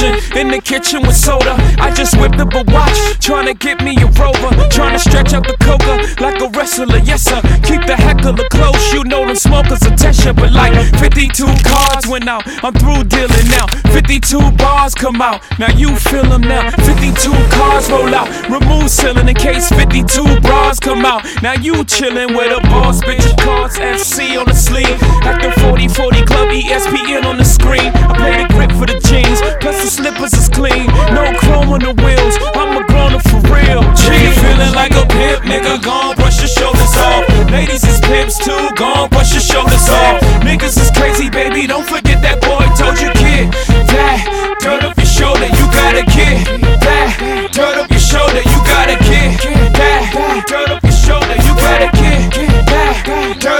in 0.03 0.49
the 0.49 0.61
kitchen 0.61 1.03
with 1.03 1.17
soda. 1.17 1.57
I 1.79 1.93
just 1.95 2.17
whipped 2.19 2.41
up 2.41 2.55
a 2.55 2.65
watch, 2.73 2.99
trying 3.21 3.47
to 3.47 3.55
get 3.55 3.83
me 3.83 3.97
a 3.97 4.07
rover. 4.19 4.53
Trying 4.69 4.93
to 4.93 4.99
stretch 4.99 5.33
out 5.33 5.47
the 5.47 5.57
coca 5.65 5.97
like 6.23 6.41
a 6.41 6.49
wrestler, 6.49 6.99
yes 6.99 7.23
sir. 7.23 7.41
Keep 7.63 7.87
the 7.87 7.97
heck 7.97 8.25
of 8.25 8.37
heckler 8.37 8.49
close, 8.49 8.93
you 8.93 9.05
know 9.05 9.27
them 9.27 9.37
smokers 9.37 9.83
attention. 9.83 10.35
But 10.37 10.53
like 10.53 10.75
52 11.01 11.47
cards 11.65 12.07
went 12.07 12.29
out, 12.29 12.43
I'm 12.65 12.75
through 12.75 13.05
dealing 13.05 13.49
now. 13.49 13.67
52 13.93 14.39
bars 14.57 14.95
come 14.95 15.21
out, 15.21 15.43
now 15.59 15.73
you 15.73 15.97
feel 15.97 16.25
them 16.25 16.43
now. 16.43 16.71
52 16.71 17.33
cards 17.51 17.91
roll 17.91 18.15
out, 18.15 18.29
remove 18.49 18.91
ceiling 18.91 19.29
in 19.29 19.35
case 19.35 19.69
52 19.71 20.41
bras 20.41 20.79
come 20.79 21.05
out. 21.05 21.25
Now 21.43 21.55
you 21.55 21.85
chillin' 21.85 22.37
with 22.37 22.53
a 22.53 22.61
boss, 22.69 23.01
bitch. 23.03 23.25
Cards 23.39 23.79
FC 23.79 24.39
on 24.39 24.47
the 24.47 24.55
sleeve, 24.55 24.99
the 25.25 25.53
40 25.61 25.89
40 25.89 26.25
Club 26.25 26.49
ESPN 26.49 27.25
on 27.25 27.37
the 27.37 27.45
screen. 27.45 27.93
I 27.95 28.15
play 28.17 28.43
the 28.43 28.49
grip 28.55 28.73
for 28.73 28.87
the 28.87 28.99
jeans, 29.01 29.41
plus 29.61 29.86
the 29.87 29.93
slippers 29.93 30.35
is 30.35 30.49
clean. 30.51 30.91
No 31.15 31.31
chrome 31.39 31.71
on 31.71 31.79
the 31.79 31.95
wheels, 32.03 32.35
I'm 32.59 32.75
a 32.75 32.83
grown 32.91 33.15
up 33.15 33.23
for 33.31 33.39
real. 33.47 33.87
G 33.95 34.11
feeling 34.43 34.75
like 34.75 34.91
a 34.99 35.07
pimp, 35.07 35.47
nigga, 35.47 35.79
gon' 35.79 36.17
brush 36.19 36.43
your 36.43 36.51
shoulders 36.51 36.95
off. 36.99 37.23
Ladies 37.55 37.87
is 37.87 38.01
pimps 38.03 38.35
too, 38.43 38.67
gon' 38.75 39.09
brush 39.15 39.31
your 39.31 39.47
shoulders 39.47 39.87
off. 39.87 40.19
Niggas 40.43 40.75
is 40.75 40.91
crazy, 40.91 41.31
baby, 41.31 41.71
don't 41.71 41.87
forget 41.87 42.19
that 42.27 42.43
boy 42.43 42.67
told 42.75 42.99
you, 42.99 43.15
kid. 43.15 43.55
That, 43.95 44.59
turn 44.59 44.83
up 44.83 44.97
your 44.99 45.07
shoulder, 45.07 45.47
you 45.47 45.67
got 45.71 45.95
a 45.95 46.03
kid. 46.11 46.67
That, 46.83 47.55
turn 47.55 47.79
up 47.79 47.87
your 47.87 48.03
shoulder, 48.03 48.43
you 48.43 48.59
got 48.67 48.91
a 48.91 48.99
kid. 49.07 49.39
That, 49.71 50.03
turn 50.51 50.67
up 50.75 50.83
your 50.83 50.99
shoulder, 50.99 51.37
you 51.47 51.53
got 51.63 51.87
a 51.87 51.91
kid. 51.95 52.35
That, 52.67 53.39
turn 53.39 53.56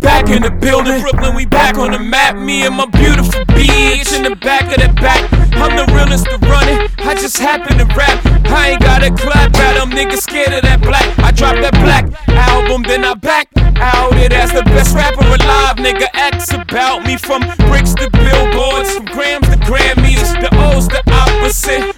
back 0.00 0.28
in 0.28 0.42
the 0.42 0.50
building. 0.50 1.00
Brooklyn, 1.00 1.34
we 1.34 1.46
back 1.46 1.78
on 1.78 1.92
the 1.92 1.98
map. 1.98 2.36
Me 2.36 2.66
and 2.66 2.76
my 2.76 2.86
beautiful 2.86 3.44
bitch 3.54 4.16
in 4.16 4.22
the 4.22 4.36
back 4.36 4.64
of 4.66 4.82
the 4.82 4.92
back. 5.00 5.28
I'm 5.54 5.76
the 5.76 5.92
realest 5.92 6.24
to 6.26 6.38
run 6.46 6.68
it. 6.68 6.90
I 7.04 7.14
just 7.14 7.38
happen 7.38 7.78
to 7.78 7.84
rap. 7.94 8.20
I 8.46 8.70
ain't 8.70 8.82
got 8.82 9.02
a 9.02 9.10
clap 9.10 9.54
at 9.56 9.74
them. 9.78 9.90
Niggas 9.90 10.22
scared 10.22 10.52
of 10.52 10.62
that 10.62 10.80
black. 10.82 11.06
I 11.18 11.30
dropped 11.32 11.60
that 11.62 11.74
black 11.84 12.04
album, 12.28 12.82
then 12.82 13.04
I 13.04 13.14
back 13.14 13.48
out 13.80 14.16
it 14.16 14.32
as 14.32 14.52
the 14.52 14.62
best 14.64 14.94
rapper 14.94 15.24
alive. 15.24 15.76
Nigga, 15.76 16.08
X 16.14 16.52
about 16.52 17.04
me 17.04 17.16
from 17.16 17.42
bricks 17.68 17.94
to 17.94 18.10
billboards, 18.10 18.94
from 18.94 19.06
grams 19.06 19.48
to 19.48 19.56
Grammys. 19.66 20.32
The 20.40 20.50
O's 20.52 20.88
the 20.88 21.02
opposite. 21.12 21.97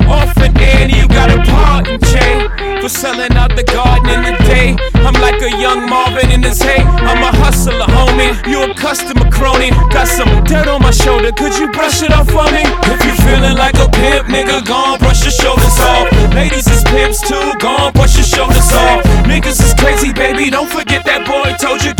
For 2.81 2.89
selling 2.89 3.33
out 3.37 3.55
the 3.55 3.63
garden 3.63 4.09
in 4.09 4.23
the 4.25 4.35
day. 4.49 4.77
I'm 5.05 5.13
like 5.21 5.41
a 5.43 5.53
young 5.61 5.89
Marvin 5.89 6.33
in 6.33 6.43
his 6.43 6.61
hay. 6.63 6.81
I'm 6.81 7.21
a 7.21 7.33
hustler, 7.37 7.85
homie. 7.93 8.33
You 8.49 8.65
a 8.65 8.75
customer 8.75 9.29
crony. 9.31 9.71
Got 9.93 10.09
some 10.09 10.43
dirt 10.45 10.67
on 10.67 10.81
my 10.81 10.91
shoulder. 10.91 11.31
Could 11.33 11.57
you 11.61 11.69
brush 11.71 12.03
it 12.03 12.13
off 12.13 12.29
for 12.33 12.49
me? 12.49 12.65
If 12.89 13.05
you 13.05 13.13
feeling 13.21 13.57
like 13.57 13.77
a 13.77 13.89
pimp, 13.93 14.29
nigga, 14.33 14.65
gon' 14.65 14.99
brush 14.99 15.23
your 15.23 15.37
shoulders 15.37 15.79
off. 15.79 16.09
Ladies 16.33 16.67
is 16.69 16.83
pimps 16.85 17.21
too, 17.21 17.53
gon' 17.61 17.93
brush 17.93 18.17
your 18.17 18.25
shoulders 18.25 18.73
off. 18.73 19.05
Niggas 19.29 19.61
is 19.61 19.75
crazy, 19.75 20.13
baby. 20.13 20.49
Don't 20.49 20.69
forget 20.69 21.05
that 21.05 21.29
boy 21.29 21.53
told 21.61 21.85
you, 21.85 21.93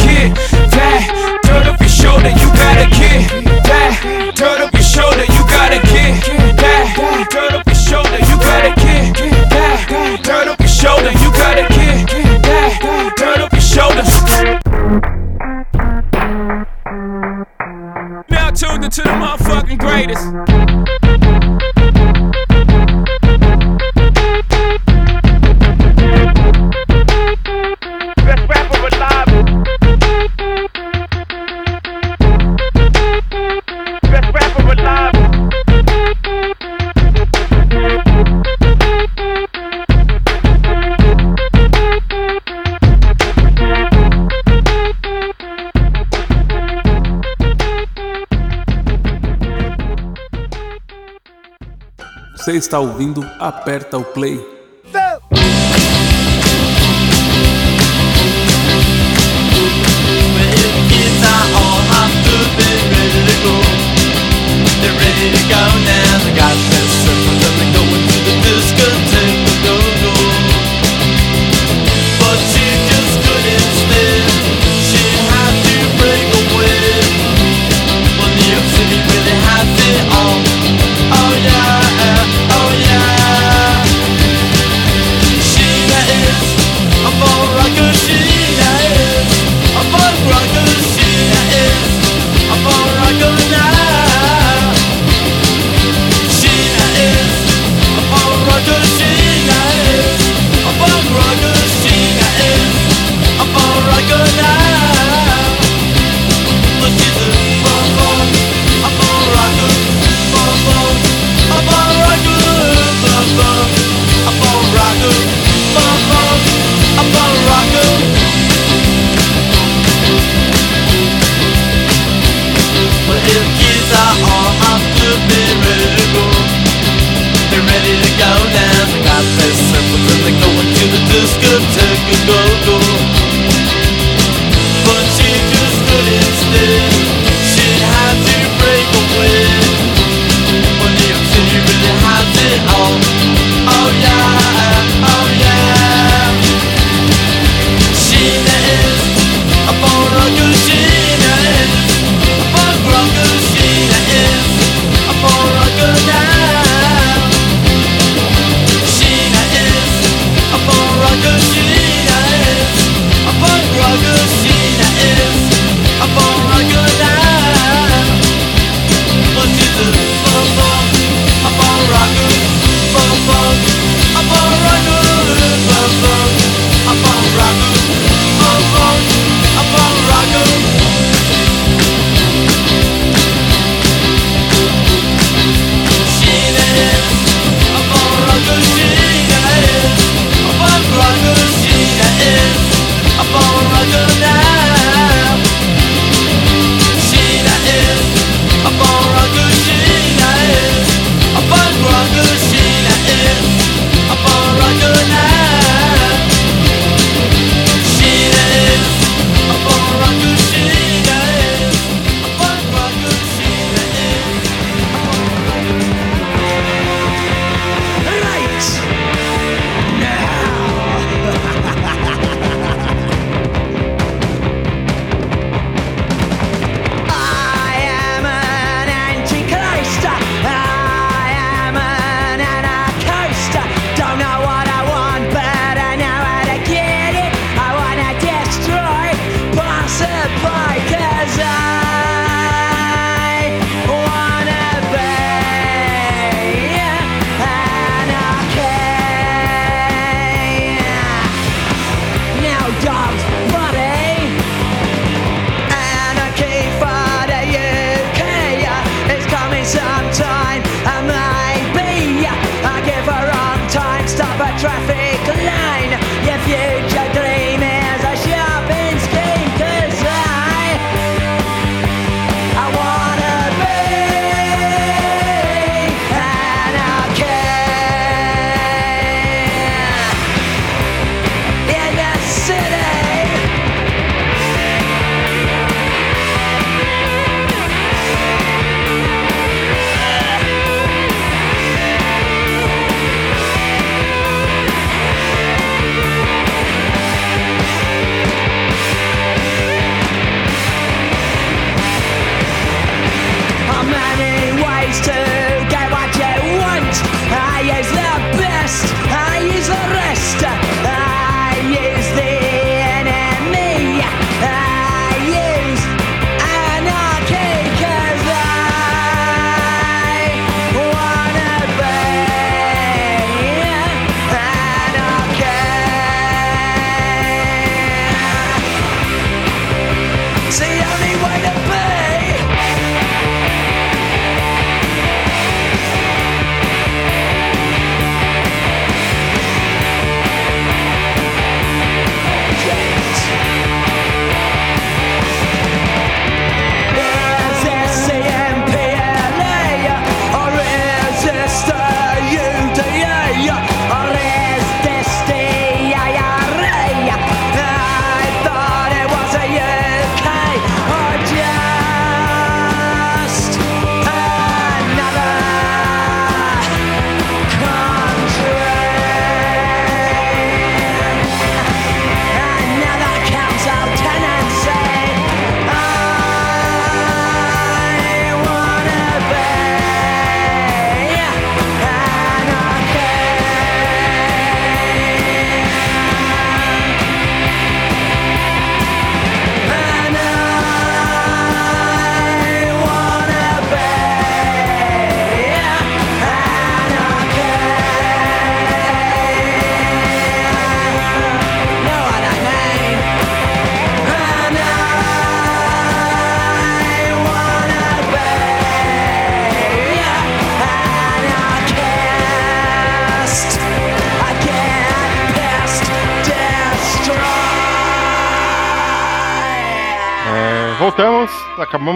to 18.91 19.03
the 19.03 19.09
motherfucking 19.11 19.79
greatest. 19.79 21.10
Você 52.51 52.57
está 52.57 52.81
ouvindo 52.81 53.25
Aperta 53.39 53.97
o 53.97 54.05
Play. 54.05 54.45
Kids 65.21 66.00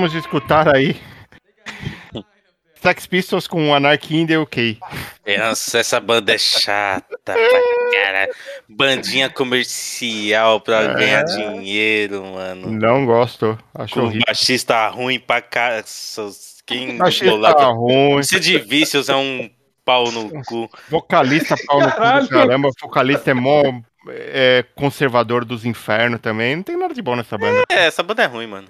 acabamos 0.04 0.12
de 0.12 0.18
escutar 0.18 0.74
aí 0.74 0.96
Sex 2.82 3.06
Pistols 3.06 3.46
com 3.46 3.74
Anarchy 3.74 4.16
in 4.16 4.26
the 4.26 4.36
UK. 4.36 4.78
Nossa, 5.38 5.78
essa 5.78 5.98
banda 5.98 6.34
é 6.34 6.38
chata 6.38 7.16
pra 7.24 7.34
cara. 7.34 8.28
Bandinha 8.68 9.30
comercial 9.30 10.60
pra 10.60 10.82
É. 10.82 10.94
ganhar 10.94 11.22
dinheiro, 11.24 12.22
mano. 12.26 12.70
Não 12.70 13.06
gosto, 13.06 13.58
acho 13.74 13.94
Com 13.94 14.00
horrível. 14.02 14.22
baixista 14.26 14.86
ruim 14.88 15.18
pra 15.18 15.40
cara. 15.40 15.82
Quem 16.66 16.98
Baixista 16.98 17.64
ruim. 17.68 18.18
Esse 18.18 18.38
de 18.38 18.58
vícios 18.58 19.08
é 19.08 19.16
um 19.16 19.48
pau 19.82 20.10
no 20.12 20.28
cu. 20.44 20.68
Vocalista 20.90 21.56
pau 21.66 21.80
no 21.80 21.86
cu 21.86 21.90
do 21.90 21.96
Caralho. 21.96 22.28
caramba, 22.28 22.70
vocalista 22.82 23.30
é 23.30 23.34
mó 23.34 23.62
é, 24.08 24.62
conservador 24.74 25.46
dos 25.46 25.64
infernos 25.64 26.20
também. 26.20 26.56
Não 26.56 26.62
tem 26.62 26.76
nada 26.76 26.92
de 26.92 27.00
bom 27.00 27.16
nessa 27.16 27.38
banda. 27.38 27.62
É, 27.70 27.86
essa 27.86 28.02
banda 28.02 28.22
é 28.24 28.26
ruim, 28.26 28.46
mano. 28.46 28.68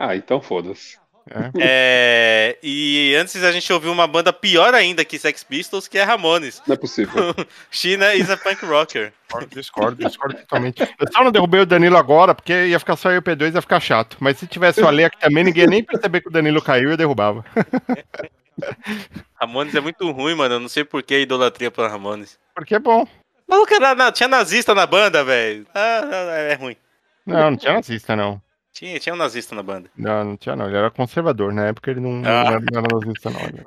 Ah, 0.00 0.16
então 0.16 0.40
foda-se. 0.40 0.98
É, 1.60 2.58
e 2.60 3.14
antes 3.14 3.40
a 3.44 3.52
gente 3.52 3.72
ouviu 3.72 3.92
uma 3.92 4.06
banda 4.06 4.32
pior 4.32 4.74
ainda 4.74 5.04
que 5.04 5.16
Sex 5.16 5.44
Pistols, 5.44 5.86
que 5.86 5.96
é 5.96 6.02
Ramones. 6.02 6.60
Não 6.66 6.74
é 6.74 6.76
possível. 6.76 7.34
China 7.70 8.12
is 8.14 8.28
a 8.30 8.36
punk 8.36 8.64
rocker. 8.64 9.12
Discordo, 9.50 10.02
discordo 10.02 10.38
totalmente. 10.38 10.80
Eu 10.80 11.12
só 11.12 11.22
não 11.22 11.30
derrubei 11.30 11.60
o 11.60 11.66
Danilo 11.66 11.96
agora, 11.96 12.34
porque 12.34 12.66
ia 12.66 12.78
ficar 12.80 12.96
só 12.96 13.10
eu 13.10 13.16
e 13.16 13.18
o 13.18 13.22
P2 13.22 13.54
ia 13.54 13.60
ficar 13.60 13.78
chato. 13.78 14.16
Mas 14.18 14.38
se 14.38 14.46
tivesse 14.46 14.80
o 14.80 14.88
Ale 14.88 15.04
aqui 15.04 15.20
também, 15.20 15.44
ninguém 15.44 15.64
ia 15.64 15.70
nem 15.70 15.84
perceber 15.84 16.20
que 16.20 16.28
o 16.28 16.32
Danilo 16.32 16.60
caiu 16.60 16.88
e 16.88 16.92
eu 16.94 16.96
derrubava. 16.96 17.44
Ramones 19.40 19.74
é 19.74 19.80
muito 19.80 20.10
ruim, 20.10 20.34
mano. 20.34 20.56
Eu 20.56 20.60
não 20.60 20.68
sei 20.68 20.82
por 20.82 21.02
que 21.02 21.14
a 21.14 21.20
idolatria 21.20 21.70
pra 21.70 21.86
Ramones. 21.86 22.40
Porque 22.56 22.74
é 22.74 22.80
bom. 22.80 23.06
Maluco, 23.46 23.72
tinha 24.14 24.28
nazista 24.28 24.74
na 24.74 24.86
banda, 24.86 25.22
velho. 25.22 25.64
Ah, 25.74 26.02
é 26.50 26.54
ruim. 26.54 26.76
Não, 27.24 27.50
não 27.50 27.56
tinha 27.56 27.74
nazista, 27.74 28.16
não. 28.16 28.42
Tinha, 28.72 28.98
tinha 29.00 29.14
um 29.14 29.18
nazista 29.18 29.54
na 29.54 29.62
banda. 29.62 29.90
Não, 29.96 30.24
não 30.24 30.36
tinha, 30.36 30.54
não. 30.54 30.66
Ele 30.68 30.76
era 30.76 30.90
conservador. 30.90 31.52
Na 31.52 31.66
época 31.66 31.90
ele 31.90 32.00
não, 32.00 32.22
Ah. 32.24 32.44
era, 32.52 32.60
não 32.60 32.78
era 32.78 32.86
nazista, 32.92 33.30
não. 33.30 33.40
Era- 33.40 33.66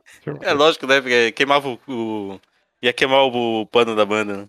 É 0.49 0.53
lógico, 0.53 0.87
né? 0.87 1.01
Porque 1.01 1.31
queimava 1.33 1.67
o. 1.69 1.79
o- 1.87 2.39
ia 2.81 2.93
queimar 2.93 3.21
o, 3.25 3.65
pano 3.65 3.95
da 3.95 4.05
banda, 4.05 4.37
né? 4.37 4.47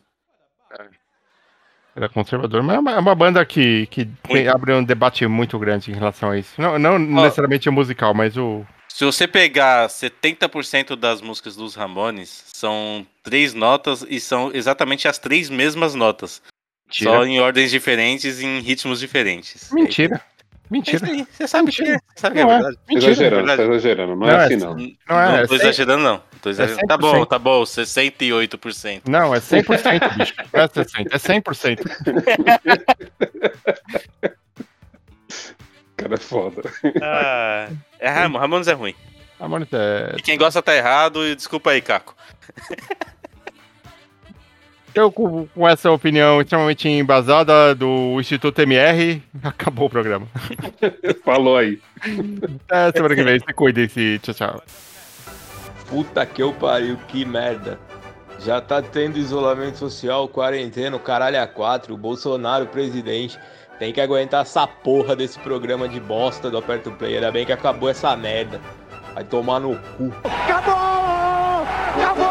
Era 1.97 2.09
conservador, 2.09 2.61
mas 2.63 2.77
é 2.77 2.79
uma, 2.81 2.91
é 2.93 2.99
uma 2.99 3.15
banda 3.15 3.45
que, 3.47 3.87
que 3.87 4.05
tem- 4.25 4.49
abre 4.49 4.73
um 4.73 4.83
debate 4.83 5.25
muito 5.29 5.57
grande 5.61 5.93
em 5.93 5.95
relação 5.95 6.31
a 6.31 6.39
isso. 6.39 6.61
Não, 6.61 6.77
não 6.79 6.99
necessariamente 6.99 7.69
o 7.69 7.73
musical, 7.73 8.13
mas 8.13 8.37
o. 8.37 8.65
Se 8.89 9.05
você 9.05 9.27
pegar 9.29 9.89
70% 9.89 10.97
das 10.97 11.21
músicas 11.21 11.55
dos 11.57 11.75
Ramones, 11.75 12.45
são 12.53 13.07
três 13.23 13.55
notas 13.55 14.05
e 14.09 14.21
são 14.21 14.51
exatamente 14.53 15.07
as 15.09 15.19
três 15.19 15.49
mesmas 15.51 15.95
notas. 15.95 16.43
Mentira. 16.87 17.11
Só 17.11 17.25
em 17.25 17.41
ordens 17.41 17.71
diferentes 17.71 18.41
e 18.41 18.47
em 18.47 18.61
ritmos 18.61 19.01
diferentes. 19.01 19.71
Mentira. 19.73 20.21
Mentira. 20.71 21.07
É 21.07 21.11
isso 21.11 21.21
aí, 21.21 21.27
Você 21.31 21.47
sabe 21.49 21.71
que 21.73 21.83
é, 21.85 21.99
sabe 22.17 22.35
que 22.35 22.41
é 22.41 22.43
é. 22.43 22.47
verdade. 22.47 22.79
Mentira. 22.89 23.13
Exagerando, 23.13 23.47
Verdade. 23.47 23.69
tá 23.69 23.75
exagerando. 23.75 24.17
Não, 24.17 24.27
Não, 24.27 24.29
é 24.29 24.33
é 24.33 24.37
assim, 24.45 24.55
assim. 24.55 24.65
não. 24.65 24.75
Não 24.75 25.21
é, 25.21 25.29
Não 25.29 25.37
é 25.37 25.47
tô 25.47 25.55
exagerando, 25.55 26.03
não. 26.03 26.23
Tô 26.43 26.51
exagerando. 26.51 26.87
tá 26.87 26.99
100%. 26.99 27.01
bom, 27.01 27.25
tá 27.27 27.39
bom. 27.39 27.63
68%. 27.63 29.03
Não, 29.09 29.35
é 29.35 29.39
100%, 29.39 30.17
bicho. 30.17 30.35
Não 30.53 30.61
é 30.63 30.69
60%, 30.69 31.07
é 31.13 31.19
100%. 31.19 31.81
Cara, 35.97 36.15
é 36.15 36.19
foda. 36.19 36.63
Ah, 37.03 37.69
é, 37.99 38.09
Ram- 38.11 38.37
Ramones 38.37 38.69
é 38.69 38.73
ruim. 38.73 38.95
Ramones 39.39 39.69
é. 39.73 40.15
E 40.19 40.23
quem 40.23 40.37
gosta 40.37 40.61
tá 40.63 40.75
errado, 40.75 41.25
e 41.27 41.35
desculpa 41.37 41.71
aí, 41.71 41.81
Caco. 41.81 42.15
Eu, 44.95 45.11
com, 45.11 45.47
com 45.49 45.69
essa 45.69 45.91
opinião 45.91 46.41
extremamente 46.41 46.89
embasada 46.89 47.75
do 47.75 48.21
Instituto 48.21 48.63
MR, 48.63 49.21
acabou 49.43 49.87
o 49.87 49.91
programa. 49.91 50.27
Falou 51.25 51.57
aí. 51.57 51.81
É, 52.71 52.93
semana 52.93 53.17
que 53.17 53.23
vem, 53.25 53.41
se 53.41 53.53
cuidem, 53.53 53.89
se 53.89 54.21
tchau, 54.21 54.35
tchau. 54.35 54.63
Puta 55.89 56.25
que 56.25 56.43
eu 56.43 56.53
pariu, 56.53 56.97
que 57.09 57.25
merda. 57.25 57.79
Já 58.39 58.61
tá 58.61 58.81
tendo 58.83 59.19
isolamento 59.19 59.79
social, 59.79 60.29
quarentena, 60.29 60.97
o 60.97 61.01
caralho 61.01 61.43
a 61.43 61.47
quatro, 61.47 61.95
o 61.95 61.99
Bolsonaro 61.99 62.67
presidente. 62.67 63.39
Tem 63.79 63.93
que 63.93 64.01
aguentar 64.01 64.43
essa 64.43 64.67
porra 64.67 65.17
desse 65.17 65.39
programa 65.41 65.89
de 65.89 65.99
bosta 65.99 66.49
do 66.51 66.59
Aperto 66.59 66.93
Play. 66.93 67.17
Ainda 67.17 67.33
bem 67.33 67.45
que 67.45 67.53
acabou 67.53 67.89
essa 67.89 68.17
merda. 68.17 68.61
Vai 69.15 69.25
tomar 69.25 69.61
no 69.61 69.77
cu. 69.77 70.13
Acabou! 70.25 71.65
Acabou! 71.97 72.24